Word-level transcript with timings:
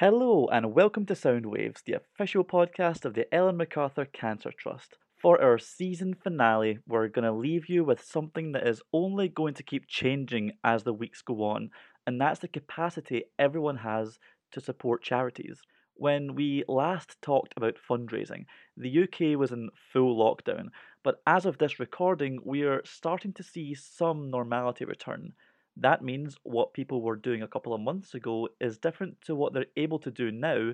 Hello, 0.00 0.46
and 0.52 0.74
welcome 0.74 1.06
to 1.06 1.14
Soundwaves, 1.14 1.82
the 1.82 1.94
official 1.94 2.44
podcast 2.44 3.06
of 3.06 3.14
the 3.14 3.34
Ellen 3.34 3.56
MacArthur 3.56 4.04
Cancer 4.04 4.52
Trust. 4.54 4.98
For 5.16 5.40
our 5.40 5.56
season 5.56 6.12
finale, 6.12 6.80
we're 6.86 7.08
going 7.08 7.24
to 7.24 7.32
leave 7.32 7.70
you 7.70 7.82
with 7.82 8.04
something 8.04 8.52
that 8.52 8.68
is 8.68 8.82
only 8.92 9.30
going 9.30 9.54
to 9.54 9.62
keep 9.62 9.86
changing 9.86 10.52
as 10.62 10.82
the 10.82 10.92
weeks 10.92 11.22
go 11.22 11.42
on, 11.44 11.70
and 12.06 12.20
that's 12.20 12.40
the 12.40 12.48
capacity 12.48 13.24
everyone 13.38 13.78
has 13.78 14.18
to 14.52 14.60
support 14.60 15.02
charities. 15.02 15.62
When 15.94 16.34
we 16.34 16.62
last 16.68 17.16
talked 17.22 17.54
about 17.56 17.78
fundraising, 17.88 18.44
the 18.76 19.04
UK 19.04 19.38
was 19.38 19.50
in 19.50 19.70
full 19.94 20.14
lockdown, 20.14 20.66
but 21.02 21.22
as 21.26 21.46
of 21.46 21.56
this 21.56 21.80
recording, 21.80 22.40
we 22.44 22.64
are 22.64 22.82
starting 22.84 23.32
to 23.32 23.42
see 23.42 23.74
some 23.74 24.30
normality 24.30 24.84
return. 24.84 25.32
That 25.76 26.02
means 26.02 26.36
what 26.42 26.72
people 26.72 27.02
were 27.02 27.16
doing 27.16 27.42
a 27.42 27.48
couple 27.48 27.74
of 27.74 27.80
months 27.80 28.14
ago 28.14 28.48
is 28.60 28.78
different 28.78 29.20
to 29.22 29.34
what 29.34 29.52
they're 29.52 29.66
able 29.76 29.98
to 30.00 30.10
do 30.10 30.30
now, 30.30 30.72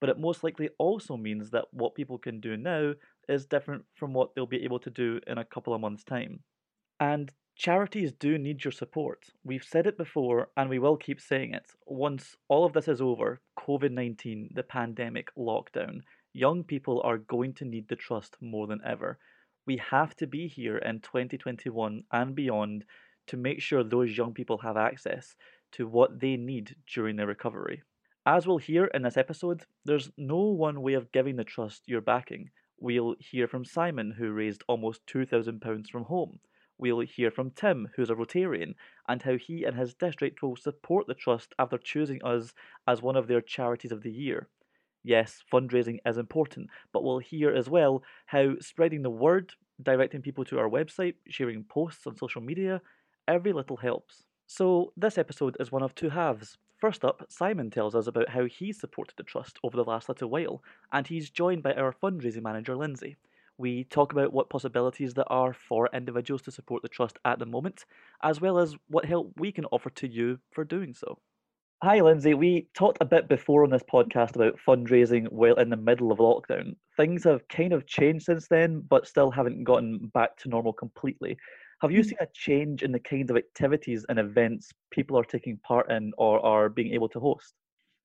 but 0.00 0.10
it 0.10 0.18
most 0.18 0.42
likely 0.42 0.70
also 0.78 1.16
means 1.16 1.50
that 1.50 1.66
what 1.72 1.94
people 1.94 2.18
can 2.18 2.40
do 2.40 2.56
now 2.56 2.94
is 3.28 3.46
different 3.46 3.84
from 3.94 4.12
what 4.12 4.34
they'll 4.34 4.46
be 4.46 4.64
able 4.64 4.80
to 4.80 4.90
do 4.90 5.20
in 5.26 5.38
a 5.38 5.44
couple 5.44 5.72
of 5.72 5.80
months' 5.80 6.04
time. 6.04 6.40
And 6.98 7.30
charities 7.54 8.12
do 8.12 8.38
need 8.38 8.64
your 8.64 8.72
support. 8.72 9.26
We've 9.44 9.62
said 9.62 9.86
it 9.86 9.96
before 9.96 10.48
and 10.56 10.68
we 10.68 10.78
will 10.78 10.96
keep 10.96 11.20
saying 11.20 11.54
it. 11.54 11.70
Once 11.86 12.36
all 12.48 12.64
of 12.64 12.72
this 12.72 12.88
is 12.88 13.00
over 13.00 13.40
COVID 13.58 13.92
19, 13.92 14.50
the 14.54 14.62
pandemic, 14.62 15.28
lockdown 15.36 16.00
young 16.32 16.62
people 16.62 17.02
are 17.02 17.18
going 17.18 17.52
to 17.54 17.64
need 17.64 17.88
the 17.88 17.96
trust 17.96 18.36
more 18.40 18.66
than 18.66 18.80
ever. 18.84 19.18
We 19.66 19.78
have 19.78 20.16
to 20.16 20.26
be 20.26 20.46
here 20.48 20.78
in 20.78 21.00
2021 21.00 22.04
and 22.12 22.34
beyond 22.34 22.84
to 23.26 23.36
make 23.36 23.60
sure 23.60 23.82
those 23.82 24.16
young 24.16 24.32
people 24.32 24.58
have 24.58 24.76
access 24.76 25.36
to 25.72 25.86
what 25.86 26.20
they 26.20 26.36
need 26.36 26.74
during 26.92 27.16
their 27.16 27.26
recovery. 27.26 27.82
As 28.26 28.46
we'll 28.46 28.58
hear 28.58 28.84
in 28.86 29.02
this 29.02 29.16
episode, 29.16 29.64
there's 29.84 30.10
no 30.16 30.36
one 30.36 30.82
way 30.82 30.94
of 30.94 31.12
giving 31.12 31.36
the 31.36 31.44
trust 31.44 31.84
you're 31.86 32.00
backing. 32.00 32.50
We'll 32.78 33.14
hear 33.18 33.46
from 33.48 33.64
Simon, 33.64 34.12
who 34.18 34.32
raised 34.32 34.64
almost 34.68 35.06
£2,000 35.06 35.88
from 35.88 36.04
home. 36.04 36.40
We'll 36.78 37.00
hear 37.00 37.30
from 37.30 37.50
Tim, 37.50 37.88
who's 37.94 38.10
a 38.10 38.14
Rotarian, 38.14 38.74
and 39.06 39.22
how 39.22 39.36
he 39.36 39.64
and 39.64 39.76
his 39.76 39.94
district 39.94 40.42
will 40.42 40.56
support 40.56 41.06
the 41.06 41.14
trust 41.14 41.54
after 41.58 41.76
choosing 41.76 42.22
us 42.24 42.54
as 42.86 43.02
one 43.02 43.16
of 43.16 43.26
their 43.26 43.42
charities 43.42 43.92
of 43.92 44.02
the 44.02 44.10
year. 44.10 44.48
Yes, 45.02 45.42
fundraising 45.52 45.98
is 46.06 46.18
important, 46.18 46.68
but 46.92 47.02
we'll 47.02 47.18
hear 47.18 47.54
as 47.54 47.68
well 47.68 48.02
how 48.26 48.54
spreading 48.60 49.02
the 49.02 49.10
word, 49.10 49.54
directing 49.82 50.22
people 50.22 50.44
to 50.46 50.58
our 50.58 50.68
website, 50.68 51.14
sharing 51.28 51.64
posts 51.64 52.06
on 52.06 52.16
social 52.16 52.42
media, 52.42 52.80
Every 53.30 53.52
little 53.52 53.76
helps. 53.76 54.24
So, 54.48 54.92
this 54.96 55.16
episode 55.16 55.56
is 55.60 55.70
one 55.70 55.84
of 55.84 55.94
two 55.94 56.08
halves. 56.08 56.58
First 56.80 57.04
up, 57.04 57.24
Simon 57.28 57.70
tells 57.70 57.94
us 57.94 58.08
about 58.08 58.30
how 58.30 58.46
he's 58.46 58.80
supported 58.80 59.14
the 59.16 59.22
Trust 59.22 59.60
over 59.62 59.76
the 59.76 59.84
last 59.84 60.08
little 60.08 60.28
while, 60.28 60.64
and 60.92 61.06
he's 61.06 61.30
joined 61.30 61.62
by 61.62 61.74
our 61.74 61.92
fundraising 61.92 62.42
manager, 62.42 62.74
Lindsay. 62.74 63.16
We 63.56 63.84
talk 63.84 64.10
about 64.10 64.32
what 64.32 64.50
possibilities 64.50 65.14
there 65.14 65.32
are 65.32 65.54
for 65.54 65.88
individuals 65.94 66.42
to 66.42 66.50
support 66.50 66.82
the 66.82 66.88
Trust 66.88 67.20
at 67.24 67.38
the 67.38 67.46
moment, 67.46 67.84
as 68.20 68.40
well 68.40 68.58
as 68.58 68.74
what 68.88 69.04
help 69.04 69.32
we 69.36 69.52
can 69.52 69.66
offer 69.66 69.90
to 69.90 70.08
you 70.08 70.40
for 70.50 70.64
doing 70.64 70.92
so. 70.92 71.20
Hi, 71.84 72.00
Lindsay. 72.00 72.34
We 72.34 72.66
talked 72.74 72.98
a 73.00 73.04
bit 73.04 73.28
before 73.28 73.62
on 73.62 73.70
this 73.70 73.84
podcast 73.84 74.34
about 74.34 74.58
fundraising 74.66 75.30
while 75.30 75.54
in 75.54 75.70
the 75.70 75.76
middle 75.76 76.10
of 76.10 76.18
lockdown. 76.18 76.74
Things 76.96 77.22
have 77.24 77.46
kind 77.46 77.72
of 77.72 77.86
changed 77.86 78.24
since 78.24 78.48
then, 78.48 78.80
but 78.90 79.06
still 79.06 79.30
haven't 79.30 79.62
gotten 79.62 80.10
back 80.12 80.36
to 80.38 80.48
normal 80.48 80.72
completely. 80.72 81.38
Have 81.80 81.92
you 81.92 82.02
seen 82.02 82.18
a 82.20 82.26
change 82.34 82.82
in 82.82 82.92
the 82.92 82.98
kinds 82.98 83.30
of 83.30 83.36
activities 83.38 84.04
and 84.08 84.18
events 84.18 84.70
people 84.90 85.18
are 85.18 85.24
taking 85.24 85.56
part 85.58 85.90
in 85.90 86.12
or 86.18 86.44
are 86.44 86.68
being 86.68 86.92
able 86.92 87.08
to 87.08 87.20
host? 87.20 87.54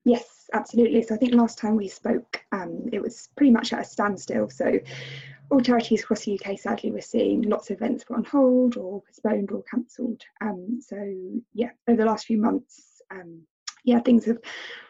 Yes, 0.04 0.48
absolutely. 0.54 1.02
So 1.02 1.14
I 1.14 1.18
think 1.18 1.34
last 1.34 1.58
time 1.58 1.76
we 1.76 1.88
spoke, 1.88 2.40
um, 2.52 2.88
it 2.92 3.02
was 3.02 3.28
pretty 3.36 3.50
much 3.50 3.72
at 3.72 3.80
a 3.80 3.84
standstill. 3.84 4.48
So 4.48 4.78
all 5.50 5.60
charities 5.60 6.02
across 6.02 6.24
the 6.24 6.40
UK, 6.40 6.58
sadly, 6.58 6.90
we're 6.90 7.00
seeing 7.00 7.42
lots 7.42 7.70
of 7.70 7.76
events 7.76 8.04
put 8.04 8.16
on 8.16 8.24
hold 8.24 8.76
or 8.76 9.02
postponed 9.02 9.50
or 9.50 9.62
cancelled. 9.64 10.22
Um, 10.40 10.78
so 10.80 10.96
yeah, 11.52 11.70
over 11.88 11.98
the 11.98 12.06
last 12.06 12.26
few 12.26 12.38
months, 12.38 13.02
um, 13.10 13.42
yeah, 13.86 14.00
things 14.00 14.26
have 14.26 14.38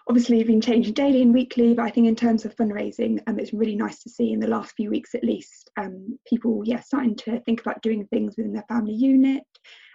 obviously 0.08 0.42
been 0.42 0.60
changing 0.60 0.94
daily 0.94 1.22
and 1.22 1.34
weekly, 1.34 1.74
but 1.74 1.84
I 1.84 1.90
think 1.90 2.08
in 2.08 2.16
terms 2.16 2.44
of 2.44 2.56
fundraising, 2.56 3.20
um, 3.26 3.38
it's 3.38 3.52
really 3.52 3.76
nice 3.76 4.02
to 4.02 4.08
see 4.08 4.32
in 4.32 4.40
the 4.40 4.48
last 4.48 4.74
few 4.74 4.90
weeks 4.90 5.14
at 5.14 5.22
least, 5.22 5.70
um, 5.76 6.18
people, 6.26 6.62
yeah, 6.64 6.80
starting 6.80 7.14
to 7.16 7.40
think 7.40 7.60
about 7.60 7.82
doing 7.82 8.06
things 8.06 8.36
within 8.36 8.54
their 8.54 8.64
family 8.68 8.94
unit, 8.94 9.44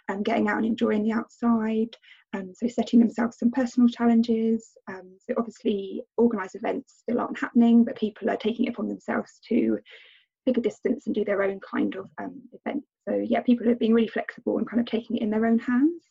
and 0.07 0.17
um, 0.17 0.23
getting 0.23 0.47
out 0.47 0.57
and 0.57 0.65
enjoying 0.65 1.03
the 1.03 1.11
outside, 1.11 1.97
um, 2.33 2.53
so 2.53 2.67
setting 2.67 2.99
themselves 2.99 3.39
some 3.39 3.51
personal 3.51 3.89
challenges. 3.89 4.71
Um, 4.87 5.17
so 5.19 5.33
obviously 5.37 6.03
organised 6.17 6.55
events 6.55 6.95
still 7.01 7.19
aren't 7.19 7.39
happening, 7.39 7.83
but 7.83 7.97
people 7.97 8.29
are 8.29 8.37
taking 8.37 8.65
it 8.65 8.69
upon 8.69 8.87
themselves 8.87 9.39
to 9.49 9.79
pick 10.45 10.57
a 10.57 10.61
distance 10.61 11.07
and 11.07 11.15
do 11.15 11.25
their 11.25 11.43
own 11.43 11.59
kind 11.59 11.95
of 11.95 12.07
um, 12.19 12.41
event. 12.53 12.83
So 13.07 13.15
yeah, 13.15 13.41
people 13.41 13.67
are 13.69 13.75
being 13.75 13.93
really 13.93 14.07
flexible 14.07 14.57
and 14.59 14.69
kind 14.69 14.79
of 14.79 14.85
taking 14.85 15.17
it 15.17 15.23
in 15.23 15.29
their 15.29 15.45
own 15.45 15.59
hands 15.59 16.10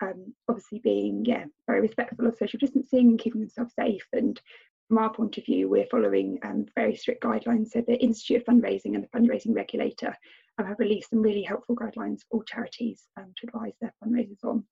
um, 0.00 0.32
obviously 0.48 0.78
being 0.78 1.24
yeah 1.24 1.44
very 1.66 1.80
respectful 1.80 2.26
of 2.26 2.36
social 2.36 2.58
distancing 2.58 3.08
and 3.08 3.18
keeping 3.18 3.40
themselves 3.40 3.74
safe. 3.74 4.06
And 4.12 4.40
from 4.88 4.98
our 4.98 5.12
point 5.12 5.38
of 5.38 5.44
view 5.44 5.68
we're 5.68 5.86
following 5.86 6.38
um, 6.42 6.66
very 6.74 6.96
strict 6.96 7.22
guidelines. 7.22 7.70
So 7.70 7.82
the 7.86 7.98
institute 7.98 8.42
of 8.42 8.44
fundraising 8.44 8.94
and 8.94 9.04
the 9.04 9.18
fundraising 9.18 9.54
regulator 9.54 10.14
um, 10.58 10.66
have 10.66 10.78
released 10.78 11.10
some 11.10 11.22
really 11.22 11.42
helpful 11.42 11.76
guidelines 11.76 12.20
for 12.20 12.38
all 12.38 12.42
charities 12.42 13.06
um, 13.16 13.32
to 13.36 13.46
advise 13.46 13.74
their 13.80 13.94
fundraisers 14.04 14.44
on. 14.44 14.64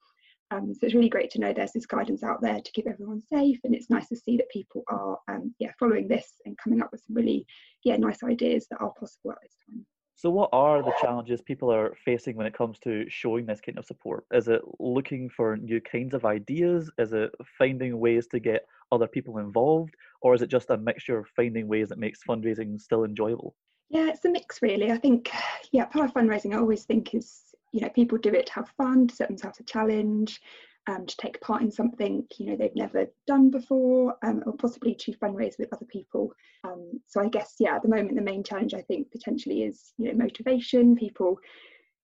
Um, 0.50 0.72
so 0.72 0.86
it's 0.86 0.94
really 0.94 1.10
great 1.10 1.30
to 1.32 1.40
know 1.40 1.52
there's 1.52 1.72
this 1.72 1.84
guidance 1.84 2.22
out 2.22 2.40
there 2.40 2.60
to 2.60 2.72
keep 2.72 2.88
everyone 2.88 3.20
safe. 3.20 3.58
And 3.64 3.74
it's 3.74 3.90
nice 3.90 4.08
to 4.08 4.16
see 4.16 4.38
that 4.38 4.48
people 4.48 4.82
are 4.88 5.18
um, 5.28 5.54
yeah 5.58 5.72
following 5.78 6.08
this 6.08 6.32
and 6.46 6.56
coming 6.56 6.80
up 6.80 6.90
with 6.90 7.02
some 7.06 7.16
really 7.16 7.46
yeah 7.84 7.96
nice 7.96 8.22
ideas 8.22 8.66
that 8.70 8.80
are 8.80 8.92
possible 8.98 9.32
at 9.32 9.38
this 9.42 9.56
time 9.68 9.84
so, 10.18 10.30
what 10.30 10.50
are 10.52 10.82
the 10.82 10.92
challenges 11.00 11.40
people 11.40 11.72
are 11.72 11.94
facing 12.04 12.34
when 12.34 12.46
it 12.48 12.52
comes 12.52 12.80
to 12.80 13.08
showing 13.08 13.46
this 13.46 13.60
kind 13.60 13.78
of 13.78 13.84
support? 13.84 14.24
Is 14.32 14.48
it 14.48 14.62
looking 14.80 15.30
for 15.30 15.56
new 15.56 15.80
kinds 15.80 16.12
of 16.12 16.24
ideas? 16.24 16.90
Is 16.98 17.12
it 17.12 17.30
finding 17.56 18.00
ways 18.00 18.26
to 18.32 18.40
get 18.40 18.66
other 18.90 19.06
people 19.06 19.38
involved? 19.38 19.94
Or 20.20 20.34
is 20.34 20.42
it 20.42 20.48
just 20.48 20.70
a 20.70 20.76
mixture 20.76 21.18
of 21.18 21.28
finding 21.36 21.68
ways 21.68 21.90
that 21.90 22.00
makes 22.00 22.24
fundraising 22.28 22.80
still 22.80 23.04
enjoyable? 23.04 23.54
Yeah, 23.90 24.08
it's 24.08 24.24
a 24.24 24.28
mix 24.28 24.60
really. 24.60 24.90
I 24.90 24.98
think, 24.98 25.30
yeah, 25.70 25.84
part 25.84 26.06
of 26.06 26.14
fundraising 26.14 26.52
I 26.52 26.58
always 26.58 26.82
think 26.82 27.14
is, 27.14 27.54
you 27.70 27.80
know, 27.80 27.88
people 27.88 28.18
do 28.18 28.30
it 28.30 28.46
to 28.46 28.52
have 28.54 28.70
fun, 28.76 29.06
to 29.06 29.14
set 29.14 29.28
themselves 29.28 29.60
a 29.60 29.62
challenge, 29.62 30.40
um, 30.88 31.04
to 31.06 31.16
take 31.18 31.40
part 31.40 31.62
in 31.62 31.70
something 31.70 32.26
you 32.38 32.46
know 32.46 32.56
they've 32.56 32.74
never 32.74 33.06
done 33.26 33.50
before 33.50 34.16
um, 34.24 34.42
or 34.46 34.54
possibly 34.54 34.94
to 34.94 35.12
fundraise 35.12 35.58
with 35.58 35.72
other 35.72 35.84
people. 35.84 36.32
Um, 36.64 37.00
so 37.06 37.20
i 37.20 37.28
guess 37.28 37.54
yeah 37.60 37.76
at 37.76 37.82
the 37.82 37.88
moment 37.88 38.16
the 38.16 38.22
main 38.22 38.42
challenge 38.42 38.74
i 38.74 38.80
think 38.82 39.10
potentially 39.12 39.62
is 39.62 39.92
you 39.98 40.06
know 40.06 40.14
motivation 40.14 40.96
people 40.96 41.38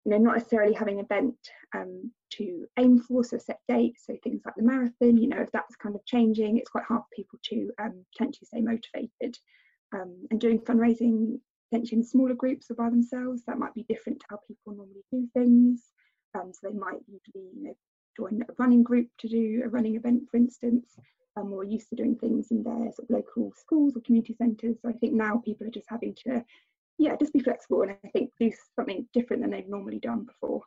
you 0.06 0.12
know 0.12 0.18
not 0.18 0.36
necessarily 0.36 0.74
having 0.74 1.00
an 1.00 1.06
event 1.06 1.36
um, 1.76 2.12
to 2.32 2.68
aim 2.78 3.00
for 3.00 3.24
so 3.24 3.38
set 3.38 3.60
dates 3.68 4.04
so 4.06 4.16
things 4.24 4.42
like 4.46 4.56
the 4.56 4.64
marathon 4.64 5.18
you 5.18 5.28
know 5.28 5.42
if 5.42 5.52
that's 5.52 5.76
kind 5.76 5.96
of 5.96 6.06
changing 6.06 6.58
it's 6.58 6.70
quite 6.70 6.84
hard 6.84 7.02
for 7.02 7.16
people 7.16 7.40
to 7.44 7.72
um, 7.82 8.06
potentially 8.16 8.46
stay 8.46 8.62
motivated. 8.62 9.38
Um, 9.94 10.26
and 10.32 10.42
doing 10.42 10.58
fundraising 10.58 11.40
potentially 11.70 12.00
in 12.00 12.04
smaller 12.04 12.34
groups 12.34 12.72
or 12.72 12.74
by 12.74 12.90
themselves 12.90 13.44
that 13.46 13.60
might 13.60 13.76
be 13.76 13.86
different 13.88 14.20
to 14.20 14.26
how 14.28 14.40
people 14.48 14.74
normally 14.74 15.04
do 15.12 15.28
things. 15.36 15.84
So 16.36 16.52
they 16.64 16.74
might 16.74 16.98
usually 17.08 17.52
you 17.56 17.64
know 17.64 17.76
join 18.16 18.42
a 18.42 18.54
running 18.58 18.84
group 18.84 19.08
to 19.20 19.28
do 19.28 19.62
a 19.66 19.70
running 19.70 19.96
event, 19.96 20.24
for 20.30 20.38
instance, 20.38 20.96
um, 21.36 21.52
or 21.54 21.64
used 21.64 21.90
to 21.90 21.96
doing 21.96 22.16
things 22.16 22.52
in 22.52 22.64
their 22.64 22.92
sort 22.92 23.10
of 23.10 23.10
local 23.10 23.52
schools 23.56 23.96
or 23.96 24.02
community 24.02 24.36
centres. 24.36 24.78
So 24.82 24.90
I 24.90 24.94
think 24.94 25.14
now 25.14 25.42
people 25.44 25.68
are 25.68 25.72
just 25.72 25.90
having 25.90 26.16
to, 26.26 26.44
yeah, 26.98 27.16
just 27.16 27.34
be 27.34 27.40
flexible 27.40 27.82
and 27.82 27.96
I 28.04 28.08
think 28.10 28.32
do 28.40 28.52
something 28.76 29.08
different 29.14 29.42
than 29.42 29.52
they've 29.52 29.68
normally 29.68 30.00
done 30.00 30.26
before. 30.26 30.62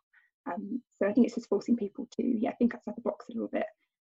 Um, 0.46 0.82
so 0.98 1.08
I 1.08 1.12
think 1.12 1.26
it's 1.26 1.36
just 1.36 1.48
forcing 1.48 1.76
people 1.76 2.08
to, 2.16 2.22
yeah, 2.22 2.52
think 2.58 2.74
outside 2.74 2.94
the 2.96 3.02
box 3.02 3.26
a 3.28 3.32
little 3.32 3.48
bit. 3.48 3.66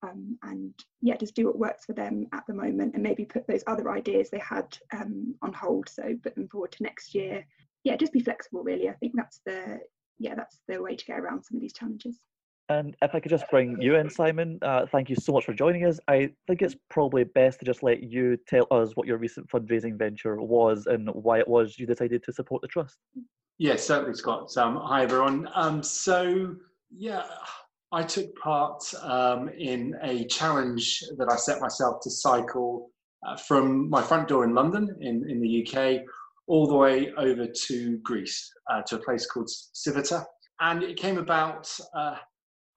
Um, 0.01 0.38
and 0.44 0.74
yeah, 1.01 1.18
just 1.18 1.36
do 1.36 1.48
what 1.48 1.59
works 1.59 1.86
for 1.86 1.94
them 1.94 2.27
at 2.33 2.45
the 2.48 2.53
moment, 2.53 2.94
and 2.94 3.03
maybe 3.03 3.25
put 3.25 3.45
those 3.48 3.63
other 3.68 3.92
ideas 3.92 4.30
they 4.30 4.39
had 4.39 4.77
um, 4.94 5.36
on 5.42 5.51
hold. 5.51 5.89
So 5.89 6.15
put 6.24 6.36
them 6.36 6.48
forward 6.48 6.71
to 6.74 6.83
next 6.83 7.13
year. 7.13 7.45
Yeah, 7.83 7.98
just 7.98 8.13
be 8.13 8.21
flexible. 8.21 8.63
Really, 8.63 8.88
I 8.88 8.94
think 8.94 9.13
that's 9.15 9.42
the 9.45 9.80
yeah 10.18 10.36
that's 10.36 10.57
the 10.69 10.81
way 10.81 10.95
to 10.95 11.06
get 11.06 11.19
around 11.19 11.44
some 11.44 11.57
of 11.57 11.62
these 11.62 11.74
challenges. 11.74 12.18
And 12.69 12.95
if 13.01 13.16
I 13.16 13.19
could 13.19 13.31
just 13.31 13.50
bring 13.50 13.81
you 13.81 13.95
in, 13.95 14.12
Simon, 14.12 14.60
uh, 14.62 14.86
thank 14.92 15.10
you 15.10 15.16
so 15.16 15.33
much 15.33 15.45
for 15.45 15.54
joining 15.54 15.86
us. 15.86 16.00
I 16.07 16.30
think 16.45 16.62
it's 16.62 16.75
probably 16.89 17.24
best 17.24 17.60
to 17.60 17.66
just 17.66 17.81
let 17.81 18.04
you 18.04 18.38
tell 18.48 18.68
us 18.69 18.92
what 18.94 19.07
your 19.07 19.18
recent 19.18 19.50
fundraising 19.50 19.98
venture 19.98 20.39
was 20.39 20.86
and 20.86 21.10
why 21.10 21.39
it 21.39 21.48
was 21.48 21.80
you 21.80 21.88
decided 21.88 22.24
to 22.24 22.31
support 22.31 22.62
the 22.62 22.68
trust. 22.68 22.98
Yes, 23.57 23.83
certainly, 23.86 24.13
Scott. 24.13 24.56
Um, 24.56 24.80
hi, 24.83 25.01
everyone. 25.01 25.50
Um, 25.56 25.81
so, 25.81 26.56
yeah, 26.95 27.24
I 27.92 28.04
took 28.04 28.36
part 28.38 28.83
um, 29.01 29.50
in 29.50 29.95
a 30.04 30.25
challenge 30.25 31.04
that 31.18 31.27
I 31.31 31.38
set 31.38 31.60
myself 31.60 32.01
to 32.04 32.12
cycle 32.12 32.92
uh, 33.27 33.36
from 33.36 33.89
my 33.89 34.01
front 34.01 34.27
door 34.27 34.44
in 34.44 34.54
London, 34.54 34.95
in, 35.01 35.27
in 35.27 35.42
the 35.42 35.68
UK, 35.68 36.01
all 36.45 36.68
the 36.68 36.75
way 36.75 37.12
over 37.18 37.48
to 37.48 37.98
Greece, 38.04 38.54
uh, 38.72 38.83
to 38.83 38.98
a 38.98 39.00
place 39.00 39.25
called 39.25 39.50
Civita. 39.74 40.24
And 40.62 40.83
it 40.83 40.98
came 40.98 41.18
about 41.18 41.68
uh, 41.95 42.15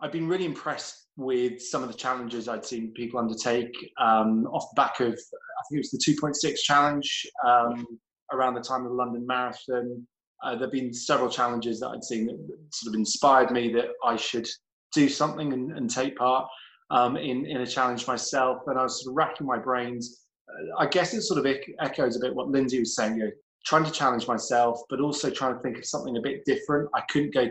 I've 0.02 0.10
been 0.10 0.26
really 0.26 0.44
impressed 0.44 1.06
with 1.16 1.62
some 1.62 1.82
of 1.82 1.88
the 1.88 1.96
challenges 1.96 2.49
I'd 2.49 2.64
seen 2.64 2.93
people 2.93 3.20
undertake 3.20 3.72
um, 4.00 4.46
off 4.46 4.69
the 4.75 4.81
back 4.81 4.99
of, 4.99 5.12
I 5.12 5.62
think 5.69 5.78
it 5.78 5.78
was 5.78 5.90
the 5.90 6.49
2.6 6.49 6.56
challenge 6.64 7.26
um, 7.46 7.87
around 8.32 8.54
the 8.54 8.60
time 8.60 8.82
of 8.82 8.88
the 8.88 8.96
London 8.96 9.25
Marathon. 9.25 10.04
Uh, 10.43 10.52
there 10.52 10.62
have 10.62 10.72
been 10.72 10.93
several 10.93 11.31
challenges 11.31 11.78
that 11.81 11.88
I'd 11.88 12.02
seen 12.02 12.26
that 12.26 12.37
sort 12.72 12.94
of 12.94 12.99
inspired 12.99 13.52
me 13.52 13.72
that 13.75 13.90
I 14.04 14.16
should 14.16 14.49
do 14.93 15.08
something 15.08 15.52
and, 15.52 15.70
and 15.76 15.88
take 15.88 16.16
part 16.16 16.49
um, 16.90 17.16
in, 17.16 17.46
in 17.46 17.58
a 17.60 17.66
challenge 17.66 18.08
myself. 18.08 18.62
And 18.66 18.76
I 18.76 18.82
was 18.82 19.04
sort 19.04 19.12
of 19.12 19.16
racking 19.16 19.46
my 19.46 19.58
brains. 19.58 20.25
Uh, 20.49 20.82
I 20.82 20.87
guess 20.87 21.14
it 21.14 21.22
sort 21.22 21.46
of 21.46 21.54
echoes 21.81 22.16
a 22.16 22.20
bit 22.20 22.34
what 22.34 22.49
Lindsay 22.49 22.81
was 22.81 22.96
saying, 22.96 23.19
you 23.19 23.25
know, 23.25 23.31
trying 23.64 23.84
to 23.84 23.93
challenge 23.93 24.26
myself, 24.26 24.81
but 24.90 25.00
also 25.00 25.31
trying 25.31 25.54
to 25.54 25.60
think 25.60 25.78
of 25.78 25.87
something 25.87 26.16
a 26.16 26.20
bit 26.20 26.44
different. 26.44 26.90
I 26.93 27.02
couldn't 27.02 27.32
go 27.32 27.49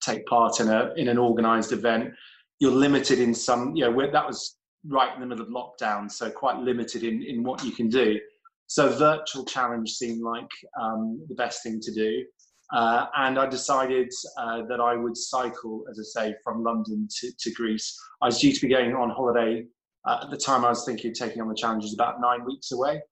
take 0.00 0.26
part 0.26 0.60
in 0.60 0.68
a 0.68 0.92
in 0.96 1.08
an 1.08 1.18
organized 1.18 1.72
event. 1.72 2.12
You're 2.58 2.72
limited 2.72 3.18
in 3.18 3.34
some, 3.34 3.74
you 3.74 3.84
know, 3.84 4.10
that 4.12 4.26
was 4.26 4.56
right 4.86 5.14
in 5.14 5.20
the 5.20 5.26
middle 5.26 5.44
of 5.44 5.50
lockdown, 5.50 6.10
so 6.10 6.30
quite 6.30 6.58
limited 6.58 7.04
in, 7.04 7.22
in 7.22 7.42
what 7.42 7.64
you 7.64 7.72
can 7.72 7.88
do. 7.88 8.18
So 8.66 8.88
virtual 8.88 9.44
challenge 9.44 9.90
seemed 9.90 10.22
like 10.22 10.48
um, 10.80 11.24
the 11.28 11.34
best 11.34 11.62
thing 11.62 11.80
to 11.80 11.92
do. 11.92 12.24
Uh, 12.72 13.06
and 13.16 13.38
I 13.38 13.46
decided 13.46 14.12
uh, 14.38 14.62
that 14.68 14.80
I 14.80 14.94
would 14.94 15.16
cycle, 15.16 15.84
as 15.90 15.98
I 15.98 16.20
say, 16.20 16.34
from 16.44 16.62
London 16.62 17.08
to, 17.18 17.32
to 17.36 17.50
Greece. 17.52 17.98
I 18.22 18.26
was 18.26 18.38
due 18.38 18.52
to 18.52 18.60
be 18.60 18.68
going 18.68 18.94
on 18.94 19.10
holiday. 19.10 19.64
Uh, 20.06 20.20
at 20.22 20.30
the 20.30 20.36
time, 20.36 20.64
I 20.64 20.68
was 20.68 20.84
thinking 20.84 21.10
of 21.10 21.16
taking 21.16 21.42
on 21.42 21.48
the 21.48 21.54
challenge 21.54 21.82
was 21.82 21.94
about 21.94 22.20
nine 22.20 22.44
weeks 22.44 22.70
away. 22.70 23.02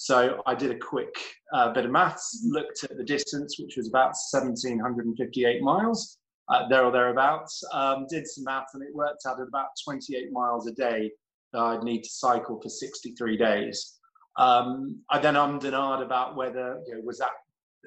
So 0.00 0.42
I 0.46 0.54
did 0.54 0.70
a 0.70 0.78
quick 0.78 1.12
uh, 1.52 1.72
bit 1.72 1.84
of 1.84 1.90
maths, 1.90 2.46
looked 2.48 2.84
at 2.84 2.96
the 2.96 3.02
distance, 3.02 3.58
which 3.58 3.76
was 3.76 3.88
about 3.88 4.14
1,758 4.30 5.60
miles, 5.60 6.18
uh, 6.48 6.68
there 6.68 6.84
or 6.84 6.92
thereabouts, 6.92 7.64
um, 7.72 8.06
did 8.08 8.24
some 8.24 8.44
maths, 8.44 8.74
and 8.74 8.82
it 8.84 8.94
worked 8.94 9.26
out 9.26 9.40
at 9.40 9.48
about 9.48 9.66
28 9.84 10.30
miles 10.30 10.68
a 10.68 10.72
day 10.72 11.10
that 11.52 11.58
I'd 11.58 11.82
need 11.82 12.04
to 12.04 12.10
cycle 12.10 12.60
for 12.62 12.68
63 12.68 13.36
days. 13.36 13.98
Um, 14.36 15.02
I 15.10 15.18
then 15.18 15.34
ummed 15.34 15.64
and 15.64 15.74
ahed 15.74 16.04
about 16.04 16.36
whether, 16.36 16.80
you 16.86 16.94
know, 16.94 17.00
was 17.02 17.18
that 17.18 17.32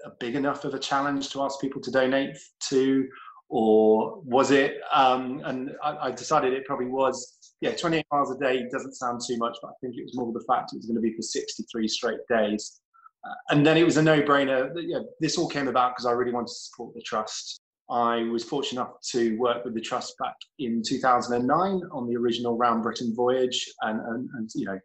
a 0.03 0.09
big 0.19 0.35
enough 0.35 0.65
of 0.65 0.73
a 0.73 0.79
challenge 0.79 1.29
to 1.29 1.41
ask 1.43 1.61
people 1.61 1.81
to 1.81 1.91
donate 1.91 2.37
to, 2.67 3.07
or 3.47 4.19
was 4.25 4.51
it? 4.51 4.81
Um, 4.91 5.41
and 5.45 5.71
I, 5.81 6.07
I, 6.07 6.11
decided 6.11 6.51
it 6.51 6.65
probably 6.65 6.87
was. 6.87 7.37
Yeah, 7.61 7.75
28 7.75 8.05
miles 8.11 8.31
a 8.31 8.39
day 8.39 8.67
doesn't 8.71 8.95
sound 8.95 9.21
too 9.25 9.37
much, 9.37 9.57
but 9.61 9.69
I 9.69 9.73
think 9.81 9.95
it 9.97 10.03
was 10.03 10.15
more 10.15 10.33
the 10.33 10.43
fact 10.47 10.73
it 10.73 10.77
was 10.77 10.85
going 10.87 10.95
to 10.95 11.01
be 11.01 11.13
for 11.13 11.21
63 11.21 11.87
straight 11.87 12.19
days. 12.27 12.81
Uh, 13.23 13.33
and 13.51 13.65
then 13.65 13.77
it 13.77 13.83
was 13.83 13.97
a 13.97 14.01
no-brainer. 14.01 14.73
That, 14.73 14.83
yeah, 14.83 14.99
this 15.19 15.37
all 15.37 15.47
came 15.47 15.67
about 15.67 15.91
because 15.91 16.07
I 16.07 16.11
really 16.11 16.31
wanted 16.31 16.47
to 16.47 16.53
support 16.53 16.95
the 16.95 17.01
trust. 17.01 17.61
I 17.89 18.23
was 18.23 18.43
fortunate 18.43 18.81
enough 18.81 18.95
to 19.11 19.37
work 19.37 19.63
with 19.63 19.75
the 19.75 19.81
trust 19.81 20.15
back 20.17 20.35
in 20.59 20.81
2009 20.83 21.81
on 21.91 22.07
the 22.07 22.15
original 22.15 22.57
Round 22.57 22.81
Britain 22.81 23.13
voyage, 23.15 23.63
and, 23.81 23.99
and, 23.99 24.29
and 24.37 24.49
you 24.55 24.65
know, 24.65 24.79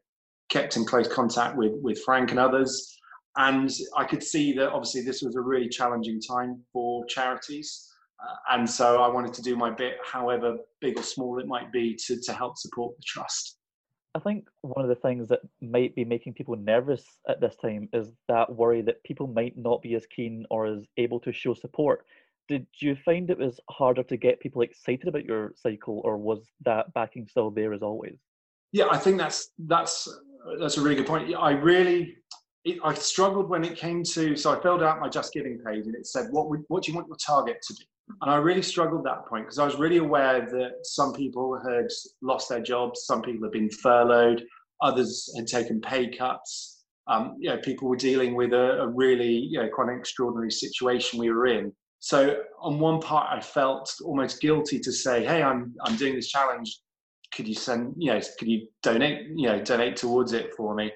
kept 0.51 0.77
in 0.77 0.85
close 0.85 1.09
contact 1.09 1.57
with 1.57 1.73
with 1.83 2.01
Frank 2.05 2.31
and 2.31 2.39
others 2.39 2.97
and 3.37 3.71
I 3.97 4.05
could 4.05 4.23
see 4.23 4.53
that 4.55 4.71
obviously 4.71 5.03
this 5.03 5.23
was 5.23 5.37
a 5.37 5.41
really 5.41 5.69
challenging 5.69 6.21
time 6.21 6.63
for 6.73 7.05
charities. 7.07 7.89
Uh, 8.21 8.55
and 8.57 8.69
so 8.69 9.03
I 9.03 9.09
wanted 9.09 9.35
to 9.35 9.43
do 9.43 9.57
my 9.57 9.71
bit, 9.71 9.99
however 10.05 10.57
big 10.81 10.99
or 10.99 11.03
small 11.03 11.39
it 11.39 11.47
might 11.47 11.73
be, 11.73 11.95
to, 12.07 12.21
to 12.21 12.33
help 12.33 12.57
support 12.57 12.97
the 12.97 13.03
trust. 13.07 13.59
I 14.15 14.19
think 14.19 14.49
one 14.63 14.83
of 14.83 14.89
the 14.89 14.95
things 14.95 15.29
that 15.29 15.41
might 15.61 15.95
be 15.95 16.05
making 16.05 16.33
people 16.33 16.57
nervous 16.57 17.05
at 17.29 17.41
this 17.41 17.55
time 17.57 17.89
is 17.93 18.13
that 18.29 18.55
worry 18.55 18.81
that 18.83 19.03
people 19.05 19.27
might 19.27 19.59
not 19.59 19.83
be 19.83 19.95
as 19.95 20.07
keen 20.07 20.47
or 20.51 20.67
as 20.67 20.85
able 20.97 21.21
to 21.21 21.33
show 21.33 21.53
support. 21.53 22.07
Did 22.49 22.67
you 22.79 22.97
find 23.05 23.29
it 23.29 23.39
was 23.39 23.61
harder 23.69 24.03
to 24.05 24.17
get 24.17 24.41
people 24.41 24.63
excited 24.63 25.09
about 25.09 25.27
your 25.27 25.53
cycle, 25.57 26.01
or 26.05 26.17
was 26.17 26.49
that 26.65 26.95
backing 26.95 27.27
still 27.27 27.51
there 27.51 27.75
as 27.75 27.83
always? 27.83 28.17
Yeah, 28.73 28.87
I 28.91 28.99
think 28.99 29.19
that's 29.19 29.51
that's 29.59 30.09
that's 30.61 30.79
a 30.79 30.81
really 30.81 30.95
good 30.95 31.07
point. 31.07 31.35
I 31.35 31.51
really 31.51 32.17
it, 32.67 32.79
I 32.83 32.95
struggled 32.95 33.49
when 33.49 33.65
it 33.65 33.77
came 33.77 34.03
to, 34.03 34.37
so 34.37 34.57
I 34.57 34.61
filled 34.61 34.83
out 34.83 35.01
my 35.01 35.09
Just 35.09 35.33
Giving 35.33 35.59
page 35.59 35.87
and 35.87 35.95
it 35.95 36.07
said, 36.07 36.27
what, 36.31 36.51
would, 36.51 36.65
what 36.69 36.83
do 36.83 36.91
you 36.91 36.97
want 36.97 37.07
your 37.07 37.17
target 37.17 37.63
to 37.69 37.75
be? 37.75 37.87
And 38.23 38.31
I 38.31 38.37
really 38.37 38.63
struggled 38.63 39.05
that 39.05 39.27
point 39.27 39.45
because 39.45 39.59
I 39.59 39.65
was 39.65 39.77
really 39.77 39.99
aware 39.99 40.41
that 40.41 40.73
some 40.85 41.13
people 41.13 41.61
had 41.67 41.89
lost 42.23 42.49
their 42.49 42.63
jobs, 42.63 43.05
some 43.05 43.21
people 43.21 43.45
had 43.45 43.53
been 43.53 43.71
furloughed, 43.71 44.45
others 44.81 45.33
had 45.37 45.47
taken 45.47 45.81
pay 45.81 46.09
cuts. 46.09 46.85
Um, 47.09 47.37
you 47.39 47.51
know, 47.51 47.59
people 47.59 47.89
were 47.89 47.97
dealing 47.97 48.35
with 48.35 48.53
a, 48.53 48.81
a 48.81 48.89
really, 48.89 49.33
you 49.33 49.61
know, 49.61 49.69
quite 49.73 49.89
an 49.89 49.99
extraordinary 49.99 50.51
situation 50.51 51.19
we 51.19 51.31
were 51.31 51.47
in. 51.47 51.73
So 52.01 52.43
on 52.61 52.79
one 52.79 53.01
part, 53.01 53.29
I 53.31 53.41
felt 53.41 53.93
almost 54.05 54.41
guilty 54.41 54.79
to 54.81 54.93
say, 54.93 55.25
"Hey, 55.25 55.43
I'm 55.43 55.75
I'm 55.83 55.97
doing 55.97 56.15
this 56.15 56.29
challenge. 56.29 56.81
Could 57.35 57.49
you 57.49 57.55
send, 57.55 57.95
you 57.97 58.13
know, 58.13 58.21
could 58.39 58.49
you 58.49 58.69
donate, 58.83 59.27
you 59.35 59.49
know, 59.49 59.63
donate 59.63 59.97
towards 59.97 60.33
it 60.33 60.53
for 60.57 60.75
me?" 60.75 60.93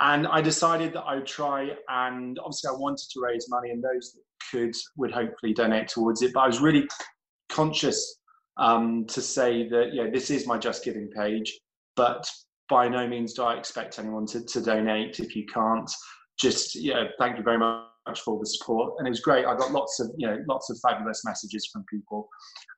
And 0.00 0.26
I 0.26 0.40
decided 0.40 0.92
that 0.94 1.02
I 1.02 1.16
would 1.16 1.26
try, 1.26 1.70
and 1.88 2.38
obviously 2.40 2.68
I 2.68 2.76
wanted 2.76 3.08
to 3.12 3.20
raise 3.20 3.46
money, 3.48 3.70
and 3.70 3.82
those 3.82 4.12
that 4.12 4.22
could 4.50 4.74
would 4.96 5.12
hopefully 5.12 5.52
donate 5.52 5.88
towards 5.88 6.22
it. 6.22 6.32
But 6.32 6.40
I 6.40 6.46
was 6.46 6.60
really 6.60 6.88
conscious 7.48 8.18
um, 8.56 9.06
to 9.06 9.20
say 9.20 9.68
that, 9.68 9.90
yeah, 9.92 10.08
this 10.12 10.30
is 10.30 10.46
my 10.46 10.58
Just 10.58 10.84
Giving 10.84 11.10
page, 11.10 11.58
but 11.96 12.28
by 12.68 12.88
no 12.88 13.06
means 13.06 13.34
do 13.34 13.42
I 13.42 13.56
expect 13.56 13.98
anyone 13.98 14.26
to, 14.26 14.44
to 14.44 14.60
donate 14.60 15.20
if 15.20 15.36
you 15.36 15.44
can't. 15.46 15.90
Just, 16.38 16.74
yeah, 16.74 17.04
thank 17.18 17.36
you 17.36 17.42
very 17.42 17.58
much 17.58 18.20
for 18.24 18.38
the 18.38 18.46
support. 18.46 18.94
And 18.98 19.06
it 19.06 19.10
was 19.10 19.20
great. 19.20 19.46
I 19.46 19.56
got 19.56 19.72
lots 19.72 20.00
of, 20.00 20.10
you 20.16 20.26
know, 20.26 20.38
lots 20.48 20.70
of 20.70 20.78
fabulous 20.80 21.24
messages 21.24 21.68
from 21.72 21.84
people. 21.90 22.28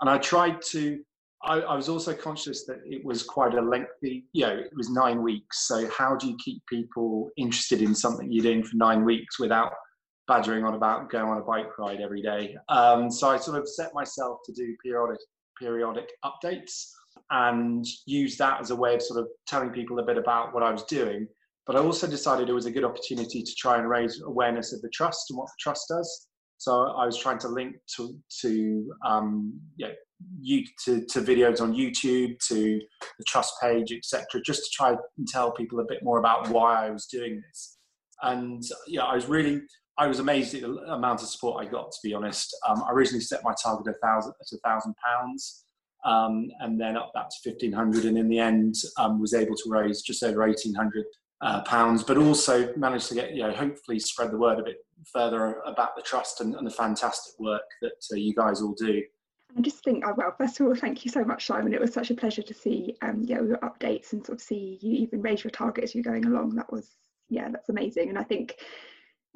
And 0.00 0.10
I 0.10 0.18
tried 0.18 0.60
to 0.70 0.98
I, 1.44 1.60
I, 1.60 1.76
was 1.76 1.88
also 1.88 2.14
conscious 2.14 2.64
that 2.64 2.78
it 2.84 3.04
was 3.04 3.22
quite 3.22 3.54
a 3.54 3.60
lengthy, 3.60 4.24
you 4.32 4.46
know, 4.46 4.56
it 4.56 4.70
was 4.74 4.90
nine 4.90 5.22
weeks. 5.22 5.68
So 5.68 5.88
how 5.90 6.16
do 6.16 6.26
you 6.26 6.36
keep 6.42 6.62
people 6.66 7.30
interested 7.36 7.82
in 7.82 7.94
something 7.94 8.30
you're 8.30 8.42
doing 8.42 8.64
for 8.64 8.76
nine 8.76 9.04
weeks 9.04 9.38
without 9.38 9.72
badgering 10.28 10.64
on 10.64 10.74
about 10.74 11.10
going 11.10 11.24
on 11.24 11.38
a 11.38 11.42
bike 11.42 11.78
ride 11.78 12.00
every 12.00 12.22
day? 12.22 12.56
Um, 12.68 13.10
so 13.10 13.28
I 13.28 13.36
sort 13.36 13.58
of 13.58 13.68
set 13.68 13.94
myself 13.94 14.40
to 14.46 14.52
do 14.52 14.76
periodic 14.82 15.20
periodic 15.58 16.10
updates 16.24 16.90
and 17.30 17.84
use 18.04 18.36
that 18.36 18.60
as 18.60 18.70
a 18.70 18.76
way 18.76 18.94
of 18.94 19.02
sort 19.02 19.20
of 19.20 19.28
telling 19.46 19.70
people 19.70 19.98
a 19.98 20.04
bit 20.04 20.18
about 20.18 20.54
what 20.54 20.62
I 20.62 20.70
was 20.70 20.84
doing. 20.84 21.26
But 21.66 21.76
I 21.76 21.80
also 21.80 22.06
decided 22.06 22.48
it 22.48 22.52
was 22.52 22.66
a 22.66 22.70
good 22.70 22.84
opportunity 22.84 23.42
to 23.42 23.54
try 23.56 23.78
and 23.78 23.88
raise 23.88 24.20
awareness 24.22 24.72
of 24.72 24.82
the 24.82 24.90
trust 24.90 25.30
and 25.30 25.38
what 25.38 25.46
the 25.46 25.56
trust 25.58 25.86
does. 25.88 26.28
So 26.58 26.72
I 26.72 27.04
was 27.04 27.18
trying 27.18 27.38
to 27.40 27.48
link 27.48 27.76
to 27.96 28.16
to 28.42 28.92
um, 29.04 29.60
yeah, 29.76 29.88
you 30.40 30.64
to, 30.84 31.04
to 31.04 31.20
videos 31.20 31.60
on 31.60 31.74
YouTube, 31.74 32.38
to 32.48 32.80
the 33.18 33.24
trust 33.26 33.54
page, 33.60 33.92
etc., 33.92 34.40
just 34.44 34.64
to 34.64 34.70
try 34.72 34.90
and 34.90 35.28
tell 35.28 35.50
people 35.52 35.80
a 35.80 35.84
bit 35.84 36.02
more 36.02 36.18
about 36.18 36.48
why 36.48 36.86
I 36.86 36.90
was 36.90 37.06
doing 37.06 37.42
this. 37.46 37.78
And 38.22 38.62
yeah, 38.86 39.02
I 39.02 39.14
was 39.14 39.26
really 39.26 39.60
I 39.98 40.06
was 40.06 40.18
amazed 40.18 40.54
at 40.54 40.62
the 40.62 40.92
amount 40.92 41.22
of 41.22 41.28
support 41.28 41.64
I 41.64 41.68
got. 41.68 41.90
To 41.92 41.98
be 42.02 42.14
honest, 42.14 42.54
um, 42.68 42.82
I 42.82 42.92
originally 42.92 43.22
set 43.22 43.42
my 43.42 43.54
target 43.62 43.94
a 43.94 43.98
thousand 44.06 44.34
at 44.40 44.52
a 44.52 44.58
thousand 44.58 44.94
pounds, 44.96 45.64
um, 46.04 46.50
and 46.60 46.80
then 46.80 46.96
up 46.96 47.12
that 47.14 47.30
to 47.30 47.50
fifteen 47.50 47.72
hundred, 47.72 48.04
and 48.04 48.18
in 48.18 48.28
the 48.28 48.38
end 48.38 48.74
um, 48.98 49.20
was 49.20 49.34
able 49.34 49.56
to 49.56 49.70
raise 49.70 50.02
just 50.02 50.22
over 50.22 50.46
eighteen 50.46 50.74
hundred 50.74 51.06
uh, 51.40 51.62
pounds, 51.62 52.02
but 52.02 52.18
also 52.18 52.74
managed 52.76 53.08
to 53.08 53.14
get 53.14 53.32
you 53.32 53.42
know 53.42 53.52
hopefully 53.52 53.98
spread 53.98 54.30
the 54.30 54.38
word 54.38 54.58
a 54.58 54.64
bit 54.64 54.84
further 55.12 55.60
about 55.66 55.96
the 55.96 56.02
trust 56.02 56.40
and, 56.40 56.54
and 56.54 56.66
the 56.66 56.70
fantastic 56.70 57.38
work 57.38 57.62
that 57.80 58.02
uh, 58.12 58.16
you 58.16 58.34
guys 58.34 58.60
all 58.60 58.74
do. 58.74 59.02
I 59.56 59.60
just 59.62 59.82
think, 59.84 60.04
oh, 60.06 60.12
well, 60.16 60.34
first 60.36 60.60
of 60.60 60.66
all, 60.66 60.74
thank 60.74 61.04
you 61.04 61.10
so 61.10 61.24
much, 61.24 61.46
Simon. 61.46 61.72
It 61.72 61.80
was 61.80 61.94
such 61.94 62.10
a 62.10 62.14
pleasure 62.14 62.42
to 62.42 62.52
see 62.52 62.94
um, 63.00 63.22
know, 63.22 63.42
your 63.42 63.58
updates 63.58 64.12
and 64.12 64.24
sort 64.24 64.38
of 64.38 64.42
see 64.42 64.78
you 64.82 64.96
even 64.98 65.22
raise 65.22 65.44
your 65.44 65.50
target 65.50 65.84
as 65.84 65.94
you're 65.94 66.04
going 66.04 66.26
along. 66.26 66.56
That 66.56 66.70
was, 66.70 66.96
yeah, 67.30 67.48
that's 67.50 67.70
amazing. 67.70 68.10
And 68.10 68.18
I 68.18 68.22
think, 68.22 68.56